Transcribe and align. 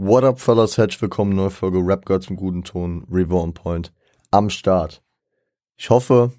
What 0.00 0.22
up, 0.22 0.38
fellas? 0.38 0.78
Herzlich 0.78 1.02
willkommen, 1.02 1.34
neue 1.34 1.50
Folge 1.50 1.80
Rap 1.80 2.06
Girls 2.06 2.30
im 2.30 2.36
guten 2.36 2.62
Ton, 2.62 3.04
River 3.10 3.42
on 3.42 3.52
Point, 3.52 3.92
am 4.30 4.48
Start. 4.48 5.02
Ich 5.76 5.90
hoffe, 5.90 6.30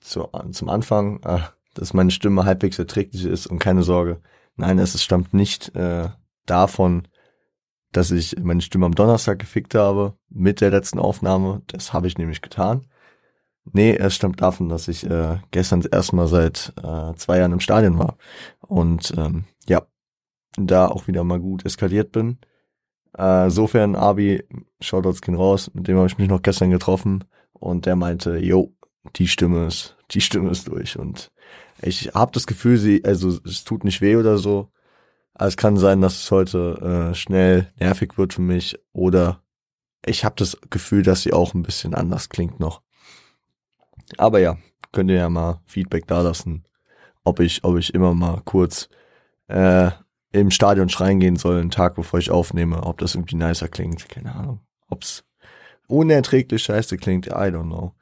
zu, 0.00 0.28
zum 0.50 0.68
Anfang, 0.68 1.22
äh, 1.22 1.38
dass 1.74 1.94
meine 1.94 2.10
Stimme 2.10 2.44
halbwegs 2.44 2.80
erträglich 2.80 3.24
ist 3.24 3.46
und 3.46 3.60
keine 3.60 3.84
Sorge. 3.84 4.20
Nein, 4.56 4.80
es 4.80 5.00
stammt 5.00 5.32
nicht 5.34 5.72
äh, 5.76 6.08
davon, 6.46 7.06
dass 7.92 8.10
ich 8.10 8.34
meine 8.42 8.60
Stimme 8.60 8.86
am 8.86 8.96
Donnerstag 8.96 9.38
gefickt 9.38 9.76
habe 9.76 10.14
mit 10.28 10.60
der 10.60 10.72
letzten 10.72 10.98
Aufnahme. 10.98 11.62
Das 11.68 11.92
habe 11.92 12.08
ich 12.08 12.18
nämlich 12.18 12.42
getan. 12.42 12.88
Nee, 13.72 13.94
es 13.94 14.16
stammt 14.16 14.42
davon, 14.42 14.68
dass 14.68 14.88
ich 14.88 15.08
äh, 15.08 15.38
gestern 15.52 15.82
erstmal 15.82 16.26
seit 16.26 16.72
äh, 16.82 17.14
zwei 17.14 17.38
Jahren 17.38 17.52
im 17.52 17.60
Stadion 17.60 18.00
war 18.00 18.16
und 18.66 19.14
ähm, 19.16 19.44
ja, 19.68 19.86
da 20.58 20.88
auch 20.88 21.06
wieder 21.06 21.22
mal 21.22 21.38
gut 21.38 21.64
eskaliert 21.64 22.10
bin. 22.10 22.38
Äh, 23.16 23.48
sofern 23.50 23.96
Abi, 23.96 24.44
Shoutouts 24.80 25.22
gehen 25.22 25.36
raus, 25.36 25.70
mit 25.72 25.88
dem 25.88 25.96
habe 25.96 26.06
ich 26.06 26.18
mich 26.18 26.28
noch 26.28 26.42
gestern 26.42 26.70
getroffen 26.70 27.24
und 27.52 27.86
der 27.86 27.96
meinte, 27.96 28.36
yo, 28.36 28.74
die 29.16 29.28
Stimme 29.28 29.66
ist, 29.66 29.96
die 30.10 30.20
Stimme 30.20 30.50
ist 30.50 30.68
durch. 30.68 30.98
Und 30.98 31.32
ich 31.80 32.10
habe 32.14 32.32
das 32.32 32.46
Gefühl, 32.46 32.76
sie, 32.76 33.04
also 33.04 33.38
es 33.44 33.64
tut 33.64 33.84
nicht 33.84 34.02
weh 34.02 34.16
oder 34.16 34.36
so, 34.36 34.70
aber 35.32 35.48
es 35.48 35.56
kann 35.56 35.76
sein, 35.78 36.00
dass 36.02 36.24
es 36.24 36.30
heute 36.30 37.10
äh, 37.10 37.14
schnell 37.14 37.72
nervig 37.78 38.18
wird 38.18 38.34
für 38.34 38.42
mich. 38.42 38.78
Oder 38.92 39.42
ich 40.04 40.24
habe 40.24 40.34
das 40.36 40.58
Gefühl, 40.70 41.02
dass 41.02 41.22
sie 41.22 41.32
auch 41.32 41.54
ein 41.54 41.62
bisschen 41.62 41.94
anders 41.94 42.28
klingt 42.28 42.60
noch. 42.60 42.82
Aber 44.18 44.40
ja, 44.40 44.58
könnt 44.92 45.10
ihr 45.10 45.16
ja 45.16 45.28
mal 45.28 45.60
Feedback 45.64 46.06
da 46.06 46.20
lassen, 46.20 46.64
ob 47.24 47.40
ich, 47.40 47.64
ob 47.64 47.76
ich 47.76 47.94
immer 47.94 48.14
mal 48.14 48.40
kurz 48.44 48.88
äh, 49.48 49.90
im 50.32 50.50
Stadion 50.50 50.88
schreien 50.88 51.20
gehen 51.20 51.36
soll, 51.36 51.60
einen 51.60 51.70
Tag 51.70 51.94
bevor 51.94 52.18
ich 52.18 52.30
aufnehme, 52.30 52.82
ob 52.82 52.98
das 52.98 53.14
irgendwie 53.14 53.36
nicer 53.36 53.68
klingt, 53.68 54.08
keine 54.08 54.34
Ahnung. 54.34 54.60
Ob's 54.88 55.24
unerträglich 55.88 56.64
scheiße 56.64 56.96
klingt, 56.96 57.26
I 57.26 57.30
don't 57.30 57.66
know. 57.66 57.94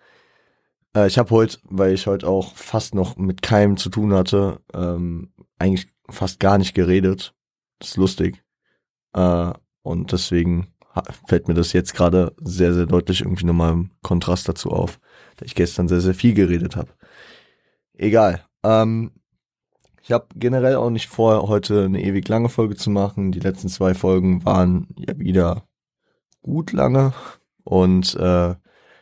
Äh, 0.97 1.07
ich 1.07 1.19
habe 1.19 1.31
heute, 1.31 1.59
weil 1.65 1.93
ich 1.93 2.07
heute 2.07 2.27
auch 2.27 2.55
fast 2.57 2.95
noch 2.95 3.17
mit 3.17 3.43
keinem 3.43 3.77
zu 3.77 3.91
tun 3.91 4.15
hatte, 4.15 4.61
ähm, 4.73 5.33
eigentlich 5.59 5.89
fast 6.09 6.41
gar 6.41 6.59
nicht 6.59 6.75
geredet. 6.75 7.35
Das 7.79 7.91
ist 7.91 7.97
lustig. 7.97 8.43
Äh, 9.13 9.53
und 9.83 10.13
deswegen 10.13 10.75
fällt 11.27 11.49
mir 11.49 11.55
das 11.55 11.73
jetzt 11.73 11.95
gerade 11.95 12.35
sehr, 12.41 12.73
sehr 12.73 12.87
deutlich 12.87 13.21
irgendwie 13.23 13.45
nochmal 13.45 13.73
im 13.73 13.91
Kontrast 14.03 14.49
dazu 14.49 14.71
auf, 14.71 15.01
da 15.37 15.45
ich 15.45 15.55
gestern 15.55 15.89
sehr, 15.89 16.01
sehr 16.01 16.15
viel 16.15 16.35
geredet 16.35 16.77
habe. 16.77 16.91
Egal. 17.95 18.45
Ähm, 18.63 19.13
ich 20.05 20.13
habe 20.13 20.27
generell 20.37 20.77
auch 20.77 20.91
nicht 20.91 21.09
vor, 21.09 21.49
heute 21.49 21.87
eine 21.87 22.03
ewig 22.03 22.29
lange 22.29 22.51
Folge 22.51 22.77
zu 22.77 22.91
machen. 22.91 23.33
Die 23.33 23.41
letzten 23.41 23.71
zwei 23.71 23.95
Folgen 23.95 24.45
waren 24.45 24.87
ja 24.99 25.19
wieder 25.19 25.67
gut 26.43 26.73
lange 26.73 27.15
und 27.65 28.15
äh, 28.17 28.55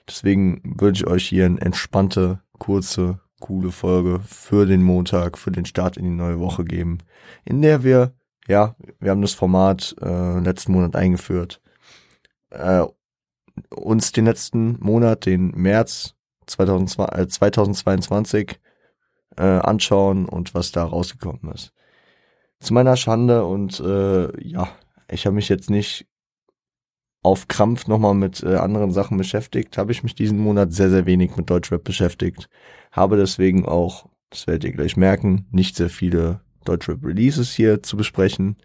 deswegen 0.08 0.76
würde 0.78 0.98
ich 0.98 1.06
euch 1.08 1.26
hier 1.26 1.46
eine 1.46 1.60
entspannte, 1.60 2.40
kurze, 2.60 3.18
coole 3.40 3.72
Folge 3.72 4.20
für 4.20 4.64
den 4.64 4.84
Montag, 4.84 5.38
für 5.38 5.50
den 5.50 5.64
Start 5.64 5.96
in 5.96 6.04
die 6.04 6.10
neue 6.10 6.38
Woche 6.38 6.62
geben, 6.64 6.98
in 7.44 7.62
der 7.62 7.82
wir, 7.82 8.14
ja, 8.46 8.76
wir 9.00 9.10
haben 9.10 9.22
das 9.22 9.34
Format 9.34 9.96
äh, 10.00 10.38
letzten 10.38 10.70
Monat 10.70 10.94
eingeführt, 10.94 11.60
äh, 12.50 12.84
uns 13.74 14.12
den 14.12 14.26
letzten 14.26 14.78
Monat, 14.78 15.26
den 15.26 15.50
März 15.50 16.14
2002, 16.46 17.04
äh, 17.06 17.26
2022, 17.26 18.60
äh, 19.36 19.42
anschauen 19.42 20.26
und 20.26 20.54
was 20.54 20.72
da 20.72 20.84
rausgekommen 20.84 21.52
ist. 21.52 21.72
Zu 22.60 22.74
meiner 22.74 22.96
Schande 22.96 23.44
und 23.44 23.80
äh, 23.80 24.46
ja, 24.46 24.68
ich 25.10 25.26
habe 25.26 25.34
mich 25.34 25.48
jetzt 25.48 25.70
nicht 25.70 26.06
auf 27.22 27.46
Krampf 27.48 27.86
nochmal 27.86 28.14
mit 28.14 28.42
äh, 28.42 28.56
anderen 28.56 28.92
Sachen 28.92 29.16
beschäftigt, 29.16 29.78
habe 29.78 29.92
ich 29.92 30.02
mich 30.02 30.14
diesen 30.14 30.38
Monat 30.38 30.72
sehr, 30.72 30.90
sehr 30.90 31.06
wenig 31.06 31.36
mit 31.36 31.48
Deutschrap 31.50 31.84
beschäftigt. 31.84 32.48
Habe 32.90 33.16
deswegen 33.16 33.64
auch, 33.64 34.08
das 34.30 34.46
werdet 34.46 34.64
ihr 34.64 34.72
gleich 34.72 34.96
merken, 34.96 35.46
nicht 35.50 35.76
sehr 35.76 35.88
viele 35.88 36.40
Deutschrap-Releases 36.64 37.52
hier 37.52 37.82
zu 37.82 37.96
besprechen. 37.96 38.56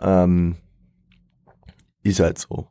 Ähm, 0.00 0.56
ist 2.02 2.20
halt 2.20 2.38
so. 2.38 2.68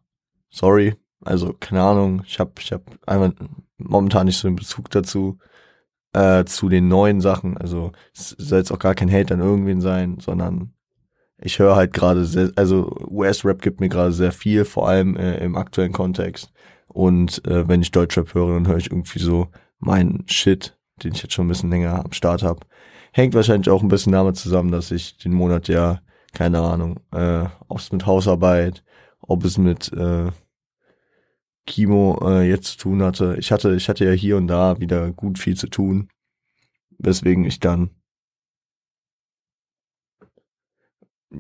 Sorry. 0.50 0.96
Also, 1.24 1.54
keine 1.54 1.82
Ahnung, 1.82 2.22
ich 2.26 2.40
habe 2.40 2.52
ich 2.60 2.72
hab 2.72 2.84
einfach 3.08 3.34
momentan 3.78 4.28
nicht 4.28 4.38
so 4.38 4.48
einen 4.48 4.56
Bezug 4.56 4.90
dazu, 4.92 5.40
äh, 6.18 6.46
zu 6.46 6.68
den 6.70 6.88
neuen 6.88 7.22
Sachen. 7.22 7.58
Also, 7.58 7.92
es 8.16 8.30
soll 8.38 8.60
jetzt 8.60 8.72
auch 8.72 8.80
gar 8.80 8.96
kein 8.96 9.12
Hate 9.12 9.34
an 9.34 9.40
irgendwen 9.40 9.82
sein, 9.82 10.18
sondern 10.20 10.74
ich 11.40 11.60
höre 11.60 11.76
halt 11.76 11.94
gerade 11.94 12.26
sehr, 12.26 12.52
also 12.56 12.96
US-Rap 13.08 13.62
gibt 13.62 13.80
mir 13.80 13.90
gerade 13.90 14.12
sehr 14.12 14.32
viel, 14.32 14.66
vor 14.66 14.88
allem 14.90 15.16
äh, 15.16 15.38
im 15.38 15.56
aktuellen 15.56 15.94
Kontext. 15.94 16.52
Und 16.88 17.46
äh, 17.46 17.68
wenn 17.68 17.82
ich 17.82 17.92
Deutschrap 17.92 18.34
höre, 18.34 18.56
dann 18.56 18.68
höre 18.68 18.78
ich 18.78 18.90
irgendwie 18.90 19.20
so 19.20 19.50
meinen 19.80 20.24
Shit, 20.28 20.76
den 21.04 21.14
ich 21.14 21.22
jetzt 21.22 21.34
schon 21.34 21.46
ein 21.46 21.50
bisschen 21.50 21.70
länger 21.70 22.04
am 22.04 22.12
Start 22.12 22.42
habe. 22.42 22.62
Hängt 23.12 23.36
wahrscheinlich 23.36 23.70
auch 23.70 23.84
ein 23.84 23.88
bisschen 23.88 24.14
damit 24.14 24.38
zusammen, 24.38 24.72
dass 24.72 24.90
ich 24.90 25.18
den 25.18 25.34
Monat 25.34 25.68
ja, 25.68 26.02
keine 26.34 26.60
Ahnung, 26.60 27.00
äh, 27.14 27.46
ob 27.68 27.78
es 27.78 27.92
mit 27.92 28.08
Hausarbeit, 28.08 28.84
ob 29.22 29.46
es 29.46 29.60
mit 29.60 29.94
äh, 29.94 30.32
Kimo 31.68 32.20
äh, 32.24 32.50
jetzt 32.50 32.66
zu 32.72 32.78
tun 32.78 33.04
hatte. 33.04 33.36
Ich 33.38 33.52
hatte, 33.52 33.76
ich 33.76 33.90
hatte 33.90 34.06
ja 34.06 34.12
hier 34.12 34.38
und 34.38 34.48
da 34.48 34.80
wieder 34.80 35.12
gut 35.12 35.38
viel 35.38 35.56
zu 35.56 35.68
tun, 35.68 36.10
weswegen 36.98 37.46
ich 37.46 37.60
dann 37.60 37.92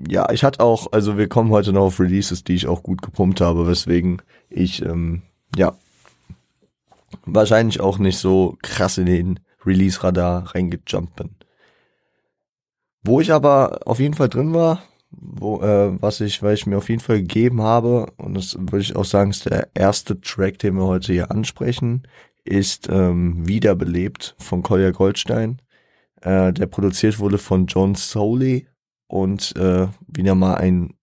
ja, 0.07 0.29
ich 0.31 0.43
hatte 0.43 0.59
auch, 0.59 0.91
also 0.91 1.17
wir 1.17 1.29
kommen 1.29 1.51
heute 1.51 1.71
noch 1.73 1.83
auf 1.85 1.99
Releases, 1.99 2.43
die 2.43 2.55
ich 2.55 2.67
auch 2.67 2.83
gut 2.83 3.01
gepumpt 3.01 3.41
habe, 3.41 3.67
weswegen 3.67 4.21
ich, 4.49 4.81
ähm, 4.81 5.23
ja, 5.55 5.77
wahrscheinlich 7.25 7.79
auch 7.79 7.97
nicht 7.97 8.17
so 8.17 8.57
krass 8.61 8.97
in 8.97 9.05
den 9.05 9.39
Release-Radar 9.65 10.53
reingejumpt 10.55 11.15
bin. 11.15 11.35
Wo 13.03 13.21
ich 13.21 13.31
aber 13.31 13.79
auf 13.85 13.99
jeden 13.99 14.13
Fall 14.13 14.29
drin 14.29 14.53
war, 14.53 14.81
wo, 15.19 15.61
äh, 15.61 16.01
was 16.01 16.21
ich, 16.21 16.43
weil 16.43 16.53
ich 16.53 16.65
mir 16.65 16.77
auf 16.77 16.89
jeden 16.89 17.01
Fall 17.01 17.19
gegeben 17.19 17.61
habe, 17.61 18.11
und 18.17 18.35
das 18.35 18.55
würde 18.59 18.79
ich 18.79 18.95
auch 18.95 19.05
sagen, 19.05 19.31
ist 19.31 19.49
der 19.49 19.69
erste 19.73 20.21
Track, 20.21 20.59
den 20.59 20.75
wir 20.75 20.85
heute 20.85 21.13
hier 21.13 21.31
ansprechen, 21.31 22.03
ist 22.43 22.87
ähm, 22.89 23.47
Wiederbelebt 23.47 24.35
von 24.37 24.63
Kolja 24.63 24.91
Goldstein, 24.91 25.61
äh, 26.21 26.53
der 26.53 26.67
produziert 26.67 27.19
wurde 27.19 27.37
von 27.37 27.67
John 27.67 27.95
Soley 27.95 28.67
und 29.07 29.55
äh, 29.55 29.87
wieder 30.07 30.35
mal 30.35 30.55
ein 30.55 30.93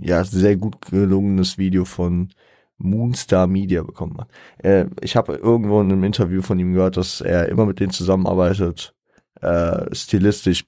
ja 0.00 0.24
sehr 0.24 0.56
gut 0.56 0.80
gelungenes 0.82 1.58
Video 1.58 1.84
von 1.84 2.30
Moonstar 2.78 3.46
Media 3.46 3.82
bekommen 3.82 4.18
hat. 4.18 4.28
Äh, 4.58 4.86
ich 5.00 5.16
habe 5.16 5.34
irgendwo 5.34 5.80
in 5.80 5.92
einem 5.92 6.04
Interview 6.04 6.42
von 6.42 6.58
ihm 6.58 6.74
gehört, 6.74 6.96
dass 6.96 7.20
er 7.20 7.48
immer 7.48 7.66
mit 7.66 7.80
denen 7.80 7.92
zusammenarbeitet. 7.92 8.94
Äh, 9.40 9.94
stilistisch 9.94 10.64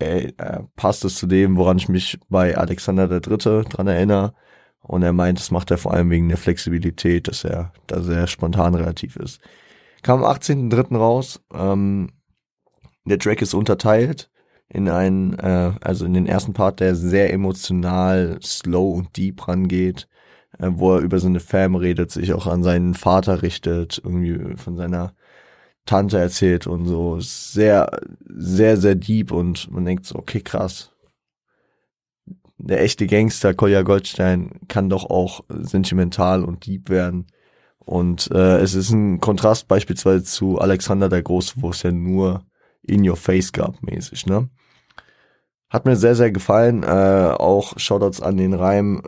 äh, 0.00 0.32
äh, 0.36 0.60
passt 0.76 1.04
es 1.04 1.16
zu 1.16 1.26
dem, 1.26 1.56
woran 1.56 1.78
ich 1.78 1.88
mich 1.88 2.18
bei 2.28 2.56
Alexander 2.56 3.08
der 3.08 3.20
Dritte 3.20 3.64
dran 3.68 3.88
erinnere. 3.88 4.34
Und 4.80 5.02
er 5.02 5.12
meint, 5.12 5.38
das 5.38 5.50
macht 5.50 5.70
er 5.70 5.78
vor 5.78 5.92
allem 5.92 6.10
wegen 6.10 6.28
der 6.28 6.38
Flexibilität, 6.38 7.28
dass 7.28 7.44
er 7.44 7.72
da 7.86 8.00
sehr 8.00 8.26
spontan 8.26 8.74
relativ 8.74 9.16
ist. 9.16 9.40
Kam 10.02 10.22
am 10.22 10.30
18.03. 10.30 10.96
raus. 10.96 11.42
Ähm, 11.52 12.10
der 13.04 13.18
Track 13.18 13.42
ist 13.42 13.54
unterteilt 13.54 14.30
in 14.68 14.88
einen, 14.88 15.38
äh, 15.38 15.72
also 15.80 16.04
in 16.04 16.14
den 16.14 16.26
ersten 16.26 16.52
Part, 16.52 16.80
der 16.80 16.94
sehr 16.94 17.32
emotional, 17.32 18.38
slow 18.42 18.96
und 18.96 19.16
deep 19.16 19.48
rangeht, 19.48 20.08
äh, 20.58 20.68
wo 20.70 20.94
er 20.94 21.00
über 21.00 21.18
seine 21.18 21.40
Fam 21.40 21.74
redet, 21.74 22.10
sich 22.10 22.32
auch 22.32 22.46
an 22.46 22.62
seinen 22.62 22.94
Vater 22.94 23.42
richtet, 23.42 24.00
irgendwie 24.04 24.56
von 24.56 24.76
seiner 24.76 25.14
Tante 25.88 26.18
erzählt 26.18 26.66
und 26.66 26.84
so. 26.86 27.18
Sehr, 27.18 27.90
sehr, 28.28 28.76
sehr 28.76 28.94
deep 28.94 29.32
und 29.32 29.70
man 29.70 29.86
denkt 29.86 30.04
so, 30.04 30.16
okay, 30.16 30.40
krass. 30.40 30.92
Der 32.58 32.82
echte 32.82 33.06
Gangster 33.06 33.54
Kolja 33.54 33.82
Goldstein 33.82 34.50
kann 34.68 34.90
doch 34.90 35.08
auch 35.08 35.44
sentimental 35.48 36.44
und 36.44 36.66
deep 36.66 36.90
werden. 36.90 37.26
Und 37.78 38.30
äh, 38.32 38.58
es 38.58 38.74
ist 38.74 38.90
ein 38.90 39.18
Kontrast 39.20 39.66
beispielsweise 39.66 40.24
zu 40.24 40.58
Alexander 40.58 41.08
der 41.08 41.22
Große, 41.22 41.54
wo 41.56 41.70
es 41.70 41.82
ja 41.82 41.90
nur 41.90 42.44
in 42.82 43.08
your 43.08 43.16
face 43.16 43.52
gab 43.52 43.82
mäßig, 43.82 44.26
ne? 44.26 44.50
Hat 45.70 45.84
mir 45.84 45.96
sehr, 45.96 46.14
sehr 46.14 46.30
gefallen. 46.30 46.82
Äh, 46.82 46.86
auch 46.86 47.78
Shoutouts 47.78 48.22
an 48.22 48.38
den 48.38 48.54
Reim, 48.54 49.02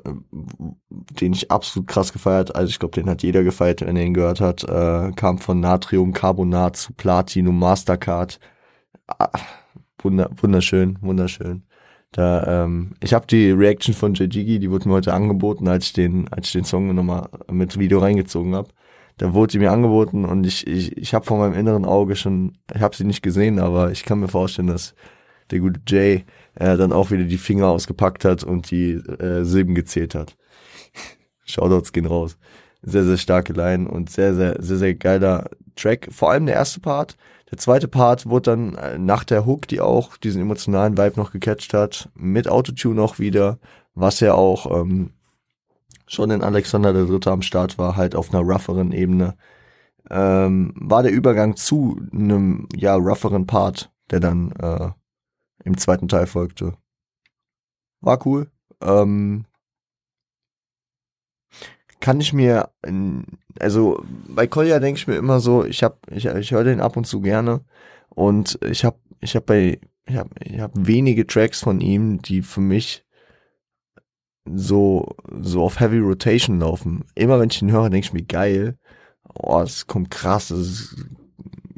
den 0.90 1.32
ich 1.32 1.50
absolut 1.50 1.88
krass 1.88 2.12
gefeiert. 2.12 2.54
Also 2.54 2.68
ich 2.68 2.78
glaube, 2.78 3.00
den 3.00 3.08
hat 3.08 3.22
jeder 3.22 3.42
gefeiert, 3.44 3.80
wenn 3.80 3.96
er 3.96 4.04
ihn 4.04 4.14
gehört 4.14 4.40
hat. 4.40 4.64
Äh, 4.64 5.12
kam 5.12 5.38
von 5.38 5.60
Natriumcarbonat 5.60 6.76
zu 6.76 6.92
Platinum 6.92 7.58
Mastercard. 7.58 8.40
Ah, 9.06 9.30
wunder, 10.02 10.30
wunderschön, 10.36 10.98
wunderschön. 11.00 11.64
Da, 12.12 12.64
ähm, 12.64 12.94
ich 13.00 13.14
habe 13.14 13.26
die 13.26 13.52
Reaction 13.52 13.94
von 13.94 14.14
Jajigi, 14.14 14.58
die 14.58 14.70
wurde 14.70 14.88
mir 14.88 14.94
heute 14.94 15.14
angeboten, 15.14 15.68
als 15.68 15.86
ich 15.86 15.92
den, 15.92 16.28
als 16.32 16.48
ich 16.48 16.52
den 16.52 16.64
Song 16.64 16.92
nochmal 16.94 17.28
mit 17.50 17.78
Video 17.78 18.00
reingezogen 18.00 18.54
habe. 18.54 18.68
Da 19.16 19.32
wurde 19.32 19.52
die 19.52 19.58
mir 19.60 19.70
angeboten 19.70 20.24
und 20.24 20.44
ich, 20.44 20.66
ich, 20.66 20.96
ich 20.96 21.14
habe 21.14 21.24
vor 21.24 21.38
meinem 21.38 21.54
inneren 21.54 21.84
Auge 21.84 22.16
schon, 22.16 22.58
ich 22.74 22.80
habe 22.80 22.96
sie 22.96 23.04
nicht 23.04 23.22
gesehen, 23.22 23.58
aber 23.60 23.92
ich 23.92 24.04
kann 24.04 24.20
mir 24.20 24.28
vorstellen, 24.28 24.68
dass 24.68 24.94
der 25.50 25.60
gute 25.60 25.80
Jay 25.86 26.24
er 26.54 26.76
dann 26.76 26.92
auch 26.92 27.10
wieder 27.10 27.24
die 27.24 27.38
Finger 27.38 27.68
ausgepackt 27.68 28.24
hat 28.24 28.44
und 28.44 28.70
die 28.70 28.92
äh, 28.92 29.44
Silben 29.44 29.74
gezählt 29.74 30.14
hat. 30.14 30.36
Shoutouts 31.44 31.92
gehen 31.92 32.06
raus. 32.06 32.36
Sehr, 32.82 33.04
sehr 33.04 33.18
starke 33.18 33.52
Line 33.52 33.88
und 33.88 34.10
sehr, 34.10 34.34
sehr, 34.34 34.56
sehr, 34.60 34.78
sehr 34.78 34.94
geiler 34.94 35.50
Track. 35.76 36.08
Vor 36.10 36.30
allem 36.30 36.46
der 36.46 36.54
erste 36.54 36.80
Part. 36.80 37.16
Der 37.50 37.58
zweite 37.58 37.88
Part 37.88 38.26
wurde 38.26 38.50
dann 38.50 38.74
äh, 38.74 38.98
nach 38.98 39.24
der 39.24 39.44
Hook, 39.44 39.66
die 39.68 39.80
auch 39.80 40.16
diesen 40.16 40.40
emotionalen 40.40 40.96
Vibe 40.96 41.18
noch 41.18 41.32
gecatcht 41.32 41.74
hat, 41.74 42.08
mit 42.14 42.48
Autotune 42.48 43.02
auch 43.02 43.18
wieder, 43.18 43.58
was 43.94 44.20
ja 44.20 44.34
auch 44.34 44.80
ähm, 44.80 45.10
schon 46.06 46.30
in 46.30 46.42
Alexander 46.42 46.92
der 46.92 47.06
Dritte 47.06 47.30
am 47.30 47.42
Start 47.42 47.76
war, 47.76 47.96
halt 47.96 48.14
auf 48.14 48.32
einer 48.32 48.42
rougheren 48.42 48.92
Ebene, 48.92 49.36
ähm, 50.10 50.72
war 50.76 51.02
der 51.02 51.12
Übergang 51.12 51.56
zu 51.56 52.00
einem 52.12 52.68
ja 52.74 52.94
rougheren 52.94 53.46
Part, 53.46 53.90
der 54.10 54.20
dann 54.20 54.52
äh, 54.52 54.90
im 55.64 55.76
zweiten 55.78 56.08
Teil 56.08 56.26
folgte. 56.26 56.76
War 58.00 58.24
cool. 58.26 58.50
Ähm, 58.80 59.44
kann 62.00 62.20
ich 62.20 62.32
mir, 62.32 62.70
also 63.58 64.02
bei 64.28 64.46
Kolja 64.46 64.78
denke 64.80 64.98
ich 64.98 65.06
mir 65.06 65.16
immer 65.16 65.40
so, 65.40 65.64
ich 65.64 65.82
hab, 65.82 66.10
ich, 66.10 66.24
ich 66.24 66.50
höre 66.50 66.64
den 66.64 66.80
ab 66.80 66.96
und 66.96 67.06
zu 67.06 67.20
gerne 67.20 67.60
und 68.08 68.58
ich 68.64 68.84
habe, 68.84 68.98
ich 69.20 69.34
habe 69.36 69.44
bei, 69.44 69.80
ich 70.06 70.16
habe, 70.16 70.30
ich 70.42 70.60
hab 70.60 70.72
wenige 70.74 71.26
Tracks 71.26 71.60
von 71.60 71.80
ihm, 71.80 72.22
die 72.22 72.40
für 72.42 72.62
mich 72.62 73.04
so, 74.46 75.14
so 75.40 75.62
auf 75.62 75.78
Heavy 75.78 75.98
Rotation 75.98 76.60
laufen. 76.60 77.04
Immer 77.14 77.38
wenn 77.38 77.50
ich 77.50 77.60
ihn 77.62 77.70
höre, 77.70 77.90
denke 77.90 78.06
ich 78.06 78.12
mir 78.12 78.24
geil. 78.24 78.78
Oh, 79.34 79.60
es 79.60 79.86
kommt 79.86 80.10
krass. 80.10 80.50
Ist, 80.50 80.96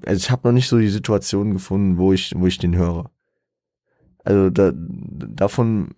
also 0.06 0.18
ich 0.18 0.30
habe 0.30 0.48
noch 0.48 0.52
nicht 0.52 0.68
so 0.68 0.78
die 0.78 0.88
Situation 0.88 1.52
gefunden, 1.52 1.98
wo 1.98 2.12
ich, 2.12 2.32
wo 2.36 2.46
ich 2.46 2.58
den 2.58 2.76
höre. 2.76 3.10
Also 4.24 4.50
da, 4.50 4.72
davon 4.74 5.94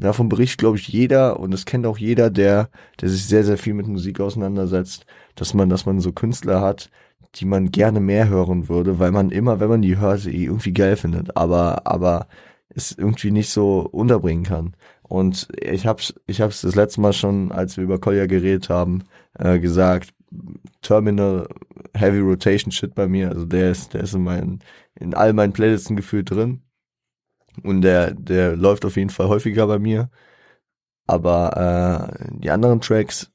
davon 0.00 0.28
berichtet, 0.28 0.58
glaube 0.58 0.78
ich, 0.78 0.88
jeder 0.88 1.38
und 1.38 1.52
das 1.52 1.66
kennt 1.66 1.86
auch 1.86 1.98
jeder, 1.98 2.30
der, 2.30 2.70
der 3.00 3.08
sich 3.08 3.26
sehr, 3.26 3.44
sehr 3.44 3.58
viel 3.58 3.74
mit 3.74 3.86
Musik 3.86 4.20
auseinandersetzt, 4.20 5.06
dass 5.34 5.54
man, 5.54 5.68
dass 5.68 5.86
man 5.86 6.00
so 6.00 6.12
Künstler 6.12 6.60
hat, 6.60 6.90
die 7.36 7.44
man 7.44 7.70
gerne 7.70 8.00
mehr 8.00 8.28
hören 8.28 8.68
würde, 8.68 8.98
weil 8.98 9.12
man 9.12 9.30
immer, 9.30 9.60
wenn 9.60 9.68
man 9.68 9.82
die 9.82 9.98
hört, 9.98 10.20
sie 10.20 10.44
irgendwie 10.44 10.72
geil 10.72 10.96
findet, 10.96 11.36
aber, 11.36 11.86
aber 11.86 12.26
es 12.70 12.92
irgendwie 12.92 13.30
nicht 13.30 13.50
so 13.50 13.80
unterbringen 13.80 14.44
kann. 14.44 14.74
Und 15.02 15.48
ich 15.60 15.86
hab's, 15.86 16.14
ich 16.26 16.40
hab's 16.40 16.62
das 16.62 16.74
letzte 16.76 17.00
Mal 17.00 17.12
schon, 17.12 17.52
als 17.52 17.76
wir 17.76 17.84
über 17.84 17.98
Kolja 17.98 18.26
geredet 18.26 18.70
haben, 18.70 19.04
äh, 19.38 19.58
gesagt, 19.58 20.14
Terminal 20.82 21.48
Heavy 21.96 22.20
Rotation 22.20 22.70
Shit 22.72 22.94
bei 22.94 23.08
mir, 23.08 23.30
also 23.30 23.44
der 23.44 23.72
ist, 23.72 23.94
der 23.94 24.02
ist 24.02 24.14
in 24.14 24.22
meinen, 24.22 24.60
in 24.94 25.14
all 25.14 25.32
meinen 25.32 25.52
Playlisten 25.52 25.96
gefühlt 25.96 26.30
drin. 26.30 26.62
Und 27.62 27.82
der, 27.82 28.12
der 28.12 28.56
läuft 28.56 28.84
auf 28.84 28.96
jeden 28.96 29.10
Fall 29.10 29.28
häufiger 29.28 29.66
bei 29.66 29.78
mir. 29.78 30.10
Aber 31.06 32.14
äh, 32.20 32.28
die 32.38 32.50
anderen 32.50 32.80
Tracks 32.80 33.30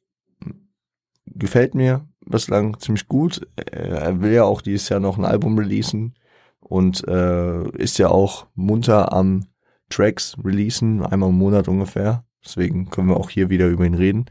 gefällt 1.26 1.76
mir 1.76 2.08
bislang 2.26 2.80
ziemlich 2.80 3.08
gut. 3.08 3.48
Er 3.56 4.22
will 4.22 4.32
ja 4.32 4.44
auch 4.44 4.62
dieses 4.62 4.90
Jahr 4.90 5.00
noch 5.00 5.18
ein 5.18 5.26
Album 5.26 5.58
releasen 5.58 6.16
und 6.60 7.08
äh, 7.08 7.70
ist 7.78 7.98
ja 7.98 8.10
auch 8.10 8.48
munter 8.56 9.14
am 9.14 9.46
Tracks 9.90 10.36
releasen, 10.44 11.06
einmal 11.06 11.30
im 11.30 11.38
Monat 11.38 11.68
ungefähr. 11.68 12.26
Deswegen 12.44 12.90
können 12.90 13.10
wir 13.10 13.18
auch 13.18 13.30
hier 13.30 13.50
wieder 13.50 13.68
über 13.68 13.86
ihn 13.86 13.94
reden. 13.94 14.26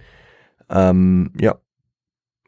Ähm, 0.68 1.32
ja, 1.38 1.56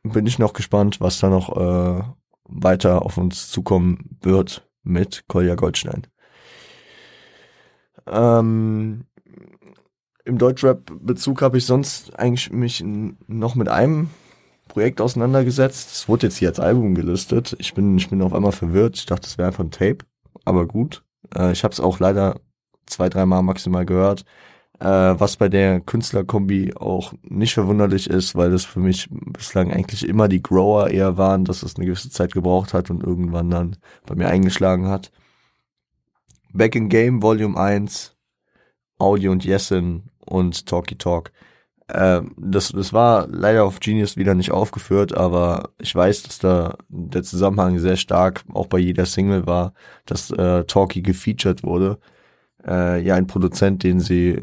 bin 0.02 0.26
ich 0.26 0.38
noch 0.38 0.52
gespannt, 0.52 1.00
was 1.00 1.20
da 1.20 1.28
noch 1.28 1.56
äh, 1.56 2.02
weiter 2.44 3.02
auf 3.02 3.18
uns 3.18 3.50
zukommen 3.50 4.18
wird 4.20 4.68
mit 4.82 5.24
Kolja 5.28 5.54
Goldstein. 5.54 6.06
Ähm, 8.06 9.04
Im 10.24 10.38
Deutschrap-Bezug 10.38 11.42
habe 11.42 11.58
ich 11.58 11.66
sonst 11.66 12.18
eigentlich 12.18 12.50
mich 12.52 12.84
noch 12.84 13.54
mit 13.54 13.68
einem 13.68 14.10
Projekt 14.68 15.00
auseinandergesetzt. 15.00 15.92
Es 15.92 16.08
wurde 16.08 16.26
jetzt 16.26 16.36
hier 16.36 16.48
als 16.48 16.60
Album 16.60 16.94
gelistet. 16.94 17.56
Ich 17.58 17.74
bin, 17.74 17.96
ich 17.96 18.10
bin 18.10 18.22
auf 18.22 18.34
einmal 18.34 18.52
verwirrt. 18.52 18.96
Ich 18.96 19.06
dachte, 19.06 19.26
es 19.26 19.38
wäre 19.38 19.48
einfach 19.48 19.64
ein 19.64 19.70
Tape. 19.70 19.98
Aber 20.44 20.66
gut. 20.66 21.02
Äh, 21.34 21.52
ich 21.52 21.64
habe 21.64 21.72
es 21.72 21.80
auch 21.80 21.98
leider 21.98 22.40
zwei, 22.86 23.08
dreimal 23.08 23.42
maximal 23.42 23.86
gehört. 23.86 24.24
Äh, 24.78 24.84
was 24.86 25.36
bei 25.38 25.48
der 25.48 25.80
Künstlerkombi 25.80 26.74
auch 26.74 27.14
nicht 27.22 27.54
verwunderlich 27.54 28.10
ist, 28.10 28.34
weil 28.34 28.50
das 28.50 28.64
für 28.64 28.80
mich 28.80 29.08
bislang 29.10 29.72
eigentlich 29.72 30.06
immer 30.06 30.28
die 30.28 30.42
Grower 30.42 30.90
eher 30.90 31.16
waren, 31.16 31.44
dass 31.44 31.62
es 31.62 31.76
eine 31.76 31.86
gewisse 31.86 32.10
Zeit 32.10 32.34
gebraucht 32.34 32.74
hat 32.74 32.90
und 32.90 33.02
irgendwann 33.02 33.50
dann 33.50 33.76
bei 34.04 34.14
mir 34.14 34.28
eingeschlagen 34.28 34.88
hat. 34.88 35.10
Back 36.56 36.74
in 36.74 36.88
Game 36.88 37.22
Volume 37.22 37.58
1, 37.58 38.16
Audio 38.98 39.32
und 39.32 39.44
Yesin 39.44 40.04
und 40.24 40.66
Talky 40.66 40.96
Talk. 40.96 41.30
Äh, 41.88 42.22
das, 42.36 42.72
das 42.72 42.92
war 42.92 43.28
leider 43.28 43.64
auf 43.64 43.80
Genius 43.80 44.16
wieder 44.16 44.34
nicht 44.34 44.50
aufgeführt, 44.50 45.14
aber 45.16 45.70
ich 45.78 45.94
weiß, 45.94 46.22
dass 46.24 46.38
da 46.38 46.78
der 46.88 47.22
Zusammenhang 47.22 47.78
sehr 47.78 47.96
stark 47.96 48.44
auch 48.52 48.66
bei 48.66 48.78
jeder 48.78 49.06
Single 49.06 49.46
war, 49.46 49.74
dass 50.06 50.30
äh, 50.30 50.64
Talky 50.64 51.02
gefeatured 51.02 51.62
wurde. 51.62 51.98
Äh, 52.66 53.02
ja, 53.02 53.14
ein 53.14 53.26
Produzent, 53.26 53.82
den 53.82 54.00
sie, 54.00 54.40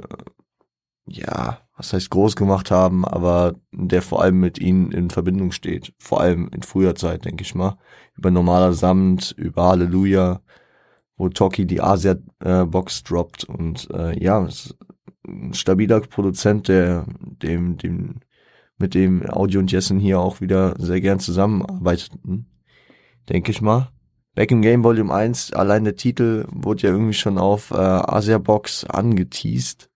ja, 1.08 1.60
was 1.76 1.94
heißt 1.94 2.12
groß 2.12 2.36
gemacht 2.36 2.70
haben, 2.72 3.06
aber 3.06 3.56
der 3.72 4.04
vor 4.04 4.22
allem 4.22 4.40
mit 4.40 4.60
ihnen 4.60 4.92
in 4.92 5.10
Verbindung 5.10 5.52
steht. 5.52 5.94
Vor 5.98 6.22
allem 6.22 6.50
in 6.54 6.62
früher 6.62 6.96
Zeit, 6.96 7.26
denke 7.26 7.42
ich 7.44 7.56
mal. 7.56 7.78
Über 8.16 8.30
normaler 8.32 8.74
Samt, 8.74 9.32
über 9.38 9.64
Halleluja, 9.64 10.42
wo 11.24 11.30
Toki 11.30 11.66
die 11.66 11.80
Asia-Box 11.80 13.04
droppt 13.04 13.46
und 13.46 13.90
äh, 13.92 14.22
ja, 14.22 14.46
ein 15.26 15.54
stabiler 15.54 16.02
Produzent, 16.02 16.68
der 16.68 17.06
dem, 17.42 17.78
dem, 17.78 18.20
mit 18.78 18.94
dem 18.94 19.26
Audio 19.30 19.62
und 19.62 19.72
Jessen 19.72 20.00
hier 20.00 20.20
auch 20.20 20.42
wieder 20.42 20.76
sehr 20.80 21.00
gern 21.00 21.20
zusammenarbeiteten, 21.20 22.48
denke 23.30 23.52
ich 23.52 23.62
mal. 23.62 23.90
Back 24.36 24.52
in 24.52 24.62
Game 24.62 24.84
Volume 24.84 25.14
1, 25.14 25.54
allein 25.54 25.86
der 25.86 25.96
Titel 25.96 26.46
wurde 26.52 26.88
ja 26.88 26.90
irgendwie 26.90 27.14
schon 27.14 27.38
auf 27.38 27.72
äh, 27.72 27.76
Asia 27.76 28.38
Box 28.38 28.84
angeteased. 28.84 29.90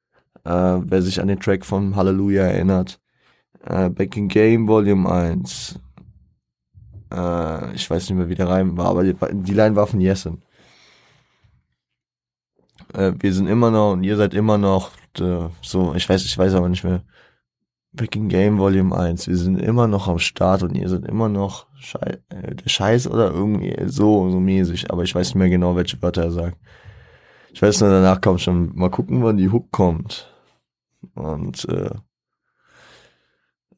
Äh, 0.46 0.50
wer 0.50 1.02
sich 1.02 1.20
an 1.20 1.28
den 1.28 1.42
Track 1.42 1.66
von 1.66 1.98
Hallelujah 1.98 2.44
erinnert. 2.44 3.02
Äh, 3.66 3.90
Back 3.90 4.16
in 4.16 4.30
Game 4.30 4.70
Volume 4.70 5.10
1. 5.12 5.78
Äh, 7.12 7.74
ich 7.74 7.90
weiß 7.90 8.08
nicht 8.08 8.18
mehr, 8.18 8.30
wie 8.30 8.36
der 8.36 8.48
Reim 8.48 8.78
war, 8.78 8.86
aber 8.86 9.04
die, 9.04 9.16
die 9.34 9.54
Line 9.54 9.76
war 9.76 9.88
von 9.88 10.00
Jessen 10.00 10.42
äh, 12.94 13.14
wir 13.20 13.34
sind 13.34 13.48
immer 13.48 13.72
noch 13.72 13.94
und 13.94 14.04
ihr 14.04 14.18
seid 14.18 14.34
immer 14.34 14.58
noch 14.58 14.92
äh, 15.20 15.50
so, 15.62 15.94
ich 15.96 16.08
weiß, 16.08 16.24
ich 16.26 16.38
weiß 16.38 16.54
aber 16.54 16.70
nicht 16.70 16.84
mehr. 16.84 17.04
Breaking 17.94 18.28
Game 18.30 18.60
Volume 18.60 18.96
1, 18.96 19.28
wir 19.28 19.38
sind 19.38 19.60
immer 19.60 19.88
noch 19.88 20.08
am 20.08 20.20
Start 20.20 20.62
und 20.62 20.76
ihr 20.76 20.88
seid 20.88 21.06
immer 21.06 21.30
noch 21.30 21.66
Schei 21.76 22.20
äh, 22.30 22.56
Scheiß 22.66 23.08
oder 23.08 23.32
irgendwie 23.32 23.76
so, 23.88 24.30
so 24.30 24.40
mäßig, 24.40 24.92
aber 24.92 25.04
ich 25.04 25.16
weiß 25.16 25.30
nicht 25.30 25.36
mehr 25.36 25.50
genau, 25.50 25.76
welche 25.76 26.02
Wörter 26.02 26.24
er 26.24 26.32
sagt. 26.32 26.58
Ich 27.52 27.62
weiß 27.62 27.82
nur, 27.82 27.90
danach 27.90 28.22
kommt 28.22 28.42
schon, 28.42 28.76
mal 28.76 28.92
gucken, 28.92 29.24
wann 29.24 29.38
die 29.38 29.50
Hook 29.50 29.72
kommt. 29.72 30.32
Und 31.16 31.68
äh, 31.70 31.90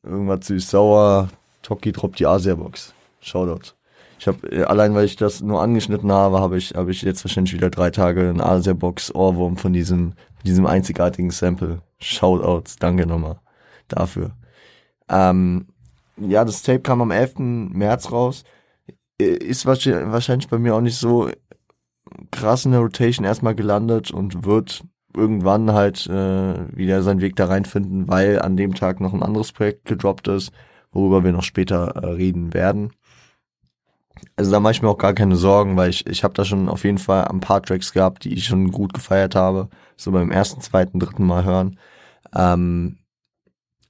irgendwas 0.03 0.47
süß-sauer, 0.47 1.29
Toki 1.61 1.91
droppt 1.93 2.19
die 2.19 2.25
Asia-Box. 2.25 2.93
Shoutout. 3.21 3.78
Ich 4.19 4.27
habe 4.27 4.47
äh, 4.51 4.63
allein 4.63 4.93
weil 4.93 5.05
ich 5.05 5.15
das 5.15 5.41
nur 5.41 5.61
angeschnitten 5.61 6.11
habe, 6.11 6.39
habe 6.39 6.57
ich 6.57 6.75
habe 6.75 6.91
ich 6.91 7.01
jetzt 7.01 7.23
wahrscheinlich 7.23 7.53
wieder 7.53 7.69
drei 7.69 7.89
Tage 7.89 8.21
einen 8.21 8.41
Asia 8.41 8.73
Box 8.73 9.13
Ohrwurm 9.15 9.57
von 9.57 9.73
diesem 9.73 10.13
diesem 10.45 10.65
einzigartigen 10.65 11.31
Sample. 11.31 11.81
Shoutouts, 11.99 12.77
danke 12.77 13.05
nochmal 13.05 13.39
dafür. 13.87 14.31
Ähm, 15.09 15.67
ja, 16.17 16.45
das 16.45 16.61
Tape 16.61 16.81
kam 16.81 17.01
am 17.01 17.11
11. 17.11 17.35
März 17.73 18.11
raus. 18.11 18.43
Äh, 19.19 19.35
ist 19.37 19.65
wahrscheinlich 19.65 20.49
bei 20.49 20.57
mir 20.57 20.75
auch 20.75 20.81
nicht 20.81 20.97
so 20.97 21.29
krass 22.31 22.65
in 22.65 22.71
der 22.71 22.81
Rotation 22.81 23.25
erstmal 23.25 23.55
gelandet 23.55 24.11
und 24.11 24.45
wird 24.45 24.83
irgendwann 25.15 25.73
halt 25.73 26.07
äh, 26.07 26.77
wieder 26.77 27.01
seinen 27.03 27.21
Weg 27.21 27.35
da 27.35 27.45
reinfinden, 27.45 28.07
weil 28.07 28.41
an 28.41 28.57
dem 28.57 28.75
Tag 28.75 28.99
noch 28.99 29.13
ein 29.13 29.23
anderes 29.23 29.51
Projekt 29.51 29.85
gedroppt 29.85 30.27
ist, 30.27 30.51
worüber 30.91 31.23
wir 31.23 31.31
noch 31.31 31.43
später 31.43 31.95
äh, 31.95 32.05
reden 32.07 32.53
werden. 32.53 32.91
Also 34.35 34.51
da 34.51 34.59
mache 34.59 34.73
ich 34.73 34.81
mir 34.81 34.89
auch 34.89 34.97
gar 34.97 35.13
keine 35.13 35.35
Sorgen, 35.35 35.77
weil 35.77 35.89
ich, 35.89 36.07
ich 36.07 36.23
habe 36.23 36.33
da 36.33 36.45
schon 36.45 36.69
auf 36.69 36.83
jeden 36.83 36.97
Fall 36.97 37.25
ein 37.25 37.39
paar 37.39 37.61
Tracks 37.61 37.93
gehabt, 37.93 38.23
die 38.23 38.33
ich 38.33 38.45
schon 38.45 38.71
gut 38.71 38.93
gefeiert 38.93 39.35
habe. 39.35 39.69
So 39.97 40.11
beim 40.11 40.31
ersten, 40.31 40.61
zweiten, 40.61 40.99
dritten 40.99 41.25
Mal 41.25 41.43
hören. 41.43 41.79
Ähm, 42.35 42.99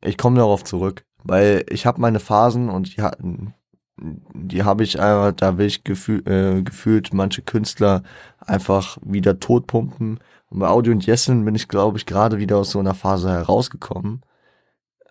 ich 0.02 0.18
komme 0.18 0.38
darauf 0.38 0.64
zurück, 0.64 1.06
weil 1.24 1.66
ich 1.70 1.86
habe 1.86 2.02
meine 2.02 2.20
Phasen 2.20 2.70
und 2.70 2.96
die 2.96 3.02
hatten 3.02 3.54
die 4.02 4.64
habe 4.64 4.84
ich 4.84 5.00
einfach, 5.00 5.34
da 5.34 5.58
will 5.58 5.66
ich 5.66 5.84
gefühl, 5.84 6.26
äh, 6.26 6.62
gefühlt 6.64 7.14
manche 7.14 7.42
Künstler 7.42 8.04
einfach 8.40 8.98
wieder 9.02 9.40
totpumpen. 9.40 10.20
Und 10.50 10.60
bei 10.60 10.68
Audio 10.68 10.94
und 10.94 11.06
Jessen 11.06 11.44
bin 11.46 11.56
ich, 11.56 11.68
glaube 11.68 11.98
ich, 11.98 12.06
gerade 12.06 12.40
wieder 12.40 12.58
aus 12.58 12.72
so 12.72 12.80
einer 12.80 12.94
Phase 12.94 13.30
herausgekommen 13.30 14.22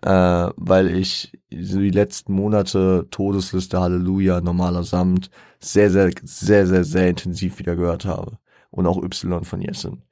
äh, 0.01 0.49
weil 0.55 0.95
ich 0.95 1.31
die 1.51 1.91
letzten 1.91 2.33
Monate 2.33 3.07
Todesliste, 3.11 3.79
Halleluja, 3.79 4.41
normaler 4.41 4.83
Samt 4.83 5.29
sehr, 5.59 5.89
sehr, 5.89 6.11
sehr, 6.23 6.67
sehr, 6.67 6.83
sehr 6.83 7.09
intensiv 7.09 7.59
wieder 7.59 7.75
gehört 7.75 8.05
habe. 8.05 8.37
Und 8.71 8.85
auch 8.85 9.01
Y 9.01 9.43
von 9.43 9.61
Jessen. 9.61 10.03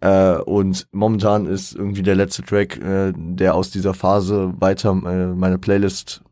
Äh, 0.00 0.38
und 0.38 0.88
momentan 0.92 1.46
ist 1.46 1.74
irgendwie 1.74 2.02
der 2.02 2.16
letzte 2.16 2.42
Track, 2.42 2.78
äh, 2.78 3.12
der 3.16 3.54
aus 3.54 3.70
dieser 3.70 3.94
Phase 3.94 4.54
weiter 4.58 4.90
äh, 4.90 5.34
meine 5.34 5.58
Playlist 5.58 6.22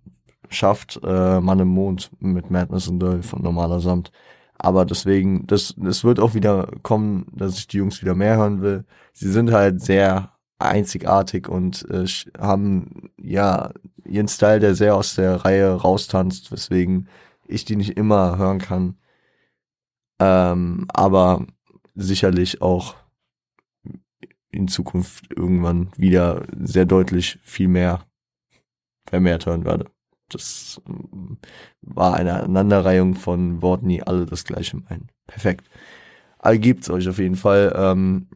schafft, 0.50 1.00
äh, 1.04 1.40
Mann 1.40 1.60
im 1.60 1.68
Mond 1.68 2.10
mit 2.20 2.50
Madness 2.50 2.88
und 2.88 3.00
Döll 3.00 3.22
von 3.22 3.42
Normaler 3.42 3.80
Samt. 3.80 4.12
Aber 4.58 4.84
deswegen, 4.84 5.46
das, 5.46 5.74
das 5.76 6.04
wird 6.04 6.20
auch 6.20 6.34
wieder 6.34 6.68
kommen, 6.82 7.26
dass 7.34 7.58
ich 7.58 7.66
die 7.66 7.78
Jungs 7.78 8.02
wieder 8.02 8.14
mehr 8.14 8.36
hören 8.36 8.62
will. 8.62 8.84
Sie 9.12 9.30
sind 9.30 9.52
halt 9.52 9.80
sehr 9.80 10.32
einzigartig 10.62 11.48
und 11.48 11.88
äh, 11.90 12.06
haben 12.38 13.10
ja 13.20 13.72
ihren 14.04 14.28
Style, 14.28 14.60
der 14.60 14.74
sehr 14.74 14.94
aus 14.96 15.14
der 15.14 15.44
Reihe 15.44 15.72
raustanzt, 15.72 16.52
weswegen 16.52 17.08
ich 17.46 17.64
die 17.64 17.76
nicht 17.76 17.96
immer 17.96 18.38
hören 18.38 18.58
kann. 18.58 18.96
Ähm, 20.18 20.86
aber 20.88 21.46
sicherlich 21.94 22.62
auch 22.62 22.96
in 24.50 24.68
Zukunft 24.68 25.32
irgendwann 25.32 25.90
wieder 25.96 26.46
sehr 26.58 26.84
deutlich 26.84 27.38
viel 27.42 27.68
mehr 27.68 28.04
vermehrt 29.06 29.46
hören 29.46 29.64
werde. 29.64 29.86
Das 30.28 30.80
ähm, 30.88 31.38
war 31.80 32.14
eine 32.14 32.34
Aneinanderreihung 32.34 33.14
von 33.14 33.62
Worten, 33.62 33.88
die 33.88 34.02
alle 34.02 34.26
das 34.26 34.44
gleiche 34.44 34.76
meinen. 34.76 35.08
Perfekt. 35.26 35.68
All 36.38 36.58
gibt's 36.58 36.90
euch 36.90 37.08
auf 37.08 37.18
jeden 37.18 37.36
Fall. 37.36 37.72
Ähm, 37.76 38.28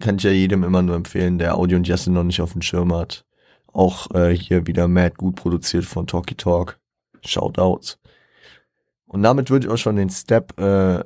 kann 0.00 0.16
ich 0.16 0.24
ja 0.24 0.30
jedem 0.30 0.64
immer 0.64 0.82
nur 0.82 0.96
empfehlen, 0.96 1.38
der 1.38 1.56
Audio 1.56 1.78
und 1.78 1.86
Jesse 1.86 2.10
noch 2.10 2.24
nicht 2.24 2.40
auf 2.40 2.52
dem 2.52 2.62
Schirm 2.62 2.94
hat. 2.94 3.24
Auch 3.72 4.10
äh, 4.14 4.36
hier 4.36 4.66
wieder 4.66 4.88
Mad 4.88 5.16
gut 5.16 5.36
produziert 5.36 5.84
von 5.84 6.06
Talky 6.06 6.34
Talk. 6.34 6.78
Shoutouts. 7.24 7.98
Und 9.06 9.22
damit 9.22 9.50
würde 9.50 9.66
ich 9.66 9.72
auch 9.72 9.78
schon 9.78 9.96
den 9.96 10.10
Step 10.10 10.58
äh, 10.58 11.02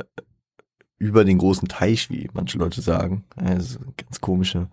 über 0.99 1.25
den 1.25 1.39
großen 1.39 1.69
Teich, 1.69 2.11
wie 2.11 2.29
manche 2.33 2.59
Leute 2.59 2.81
sagen. 2.81 3.25
Also 3.37 3.79
ganz 3.97 4.21
komische, 4.21 4.69